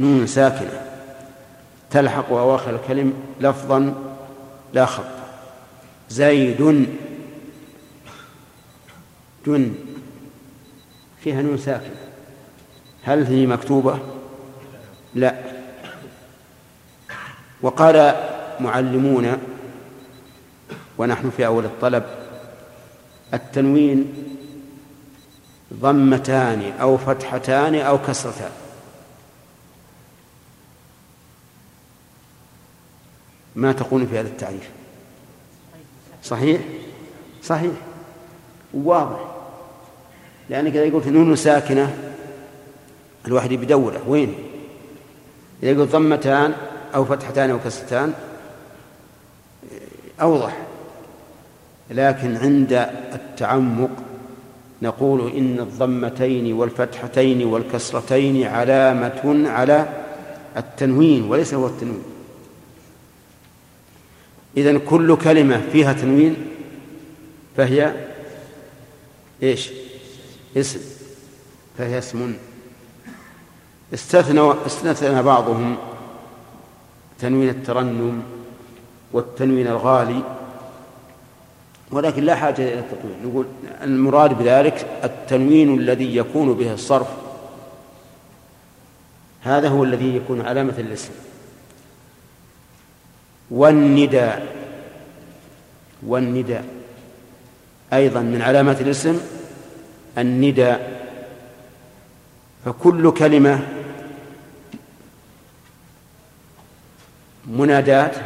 [0.00, 0.82] نون ساكنة
[1.90, 3.94] تلحق أواخر الكلم لفظا
[4.72, 5.20] لا خطا.
[6.10, 6.86] زيد
[9.46, 9.74] جن.
[11.20, 11.96] فيها نون ساكنة
[13.02, 13.98] هل هي مكتوبة؟
[15.14, 15.38] لا.
[17.62, 18.26] وقال
[18.60, 19.38] معلمون
[20.98, 22.04] ونحن في أول الطلب
[23.34, 24.14] التنوين
[25.74, 28.50] ضمتان أو فتحتان أو كسرتان.
[33.56, 34.70] ما تقول في هذا التعريف؟
[36.24, 36.60] صحيح؟
[37.42, 37.72] صحيح.
[38.74, 39.29] واضح.
[40.50, 41.96] لأنك إذا قلت نون ساكنة
[43.26, 44.34] الواحد بدوره وين؟
[45.62, 46.54] إذا قلت ضمتان
[46.94, 48.12] أو فتحتان أو كسرتان
[50.20, 50.56] أوضح.
[51.90, 52.72] لكن عند
[53.14, 53.90] التعمق
[54.82, 59.88] نقول إن الضمتين والفتحتين والكسرتين علامة على
[60.56, 62.02] التنوين وليس هو التنوين.
[64.56, 66.36] إذن كل كلمة فيها تنوين
[67.56, 67.94] فهي
[69.42, 69.70] إيش؟
[70.56, 70.80] اسم
[71.78, 72.34] فهي اسم.
[73.94, 75.76] استثنى استثنى بعضهم
[77.18, 78.22] تنوين الترنم
[79.12, 80.22] والتنوين الغالي
[81.90, 83.46] ولكن لا حاجة إلى التطويل نقول
[83.82, 87.08] المراد بذلك التنوين الذي يكون به الصرف.
[89.42, 91.12] هذا هو الذي يكون علامة الاسم.
[93.50, 94.56] والنداء
[96.06, 96.64] والنداء
[97.92, 99.20] أيضا من علامات الاسم
[100.18, 101.00] النداء.
[102.64, 103.60] فكل كلمة
[107.46, 108.16] منادات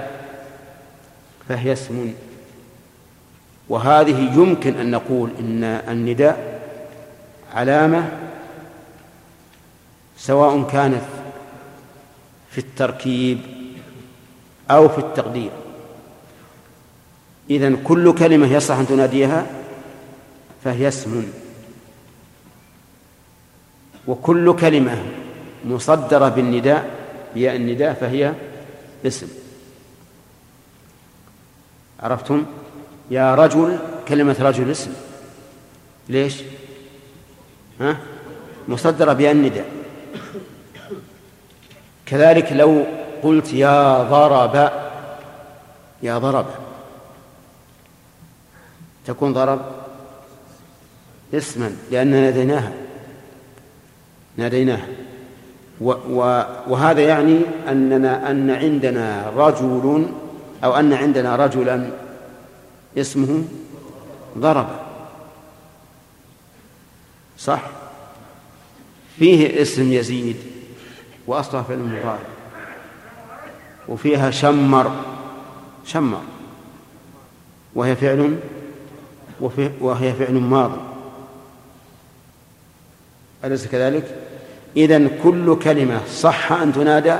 [1.49, 2.14] فهي اسم.
[3.68, 6.61] وهذه يمكن أن نقول إن النداء
[7.55, 8.09] علامة
[10.18, 11.05] سواء كانت
[12.51, 13.39] في التركيب
[14.70, 15.51] أو في التقدير.
[17.51, 19.47] إذن كل كلمة يصح أن تناديها
[20.64, 21.43] فهي اسم.
[24.07, 25.02] وكل كلمة
[25.64, 26.90] مصدرة بالنداء
[27.34, 28.34] بياء النداء فهي
[29.07, 29.28] اسم
[32.00, 32.46] عرفتم؟
[33.11, 33.78] يا رجل
[34.09, 34.92] كلمة رجل اسم.
[36.09, 36.42] ليش؟
[37.80, 37.96] ها؟
[38.68, 39.66] مصدرة بياء النداء
[42.07, 42.86] كذلك لو
[43.22, 44.72] قلت يا ضرب
[46.02, 46.46] يا ضرب.
[49.07, 49.61] تكون ضرب
[51.34, 52.84] اسما لأننا ناديناها.
[54.37, 54.87] ناديناها
[55.80, 60.07] وهذا يعني أننا أن عندنا رجل
[60.64, 61.91] أو أن عندنا رجلا
[62.99, 63.45] اسمه
[64.39, 64.68] ضرب.
[67.39, 67.62] صح؟
[69.18, 70.37] فيه اسم يزيد
[71.26, 72.18] وأصلها فعل مضارع
[73.89, 74.93] وفيها شمر.
[75.87, 76.22] شمر.
[77.74, 78.39] وهي فعل
[79.80, 80.70] وهي فعل ماض
[83.45, 84.24] أليس كذلك؟
[84.77, 87.16] إذن كل كلمة صح أن تنادى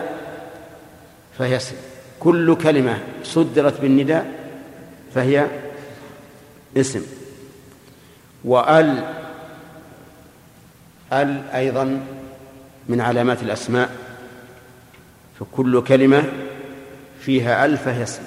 [1.39, 1.77] فهي اسم
[2.21, 4.51] كل كلمة صدرت بالنداء
[5.15, 5.47] فهي
[6.77, 7.03] اسم.
[8.45, 9.05] وأل
[11.13, 12.07] أل أيضا
[12.89, 13.91] من علامات الأسماء.
[15.41, 16.33] فكل كلمة
[17.21, 18.23] فيها أل فهي اسم.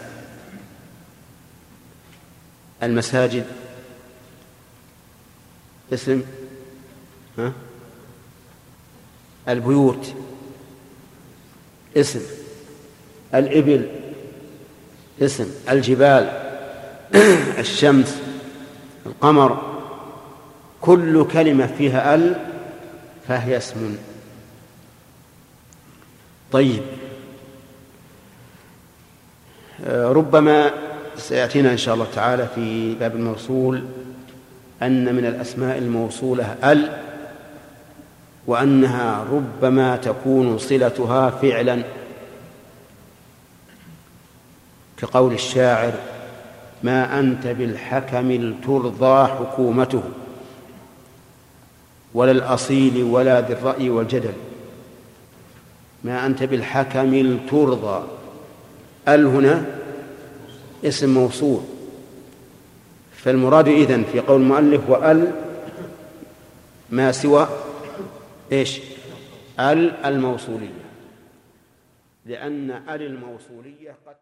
[2.84, 3.46] المساجد
[5.94, 6.22] اسم
[7.38, 7.54] ها؟
[9.50, 10.14] البيوت
[11.98, 12.22] اسم
[13.36, 13.88] الإبل
[15.22, 16.30] اسم الجبال
[17.60, 18.22] الشمس
[19.06, 19.78] القمر
[20.82, 22.36] كل كلمة فيها ال
[23.28, 23.98] فهي اسم.
[26.52, 26.82] طيب.
[29.90, 30.72] ربما
[31.18, 33.84] سيأتينا إن شاء الله تعالى في باب الموصول
[34.82, 37.07] أن من الأسماء الموصولة ال
[38.48, 41.84] وأنها ربما تكون صلتها فعلا.
[44.98, 45.94] كقول الشاعر
[46.84, 50.04] ما أنت بالحكم ترضى حكومته
[52.14, 54.34] ولا الأصيل ولا ذي الرأي والجدل.
[56.04, 58.04] ما أنت بالحكم ترضى
[59.08, 59.66] ال هنا
[60.86, 61.62] اسم موصول.
[63.16, 65.32] فالمراد إذن في قول المؤلف وأل
[66.90, 67.48] ما سوى
[68.52, 68.80] إيش؟
[69.60, 70.88] ال الموصولية.
[72.26, 74.18] لأن ال الموصولية قد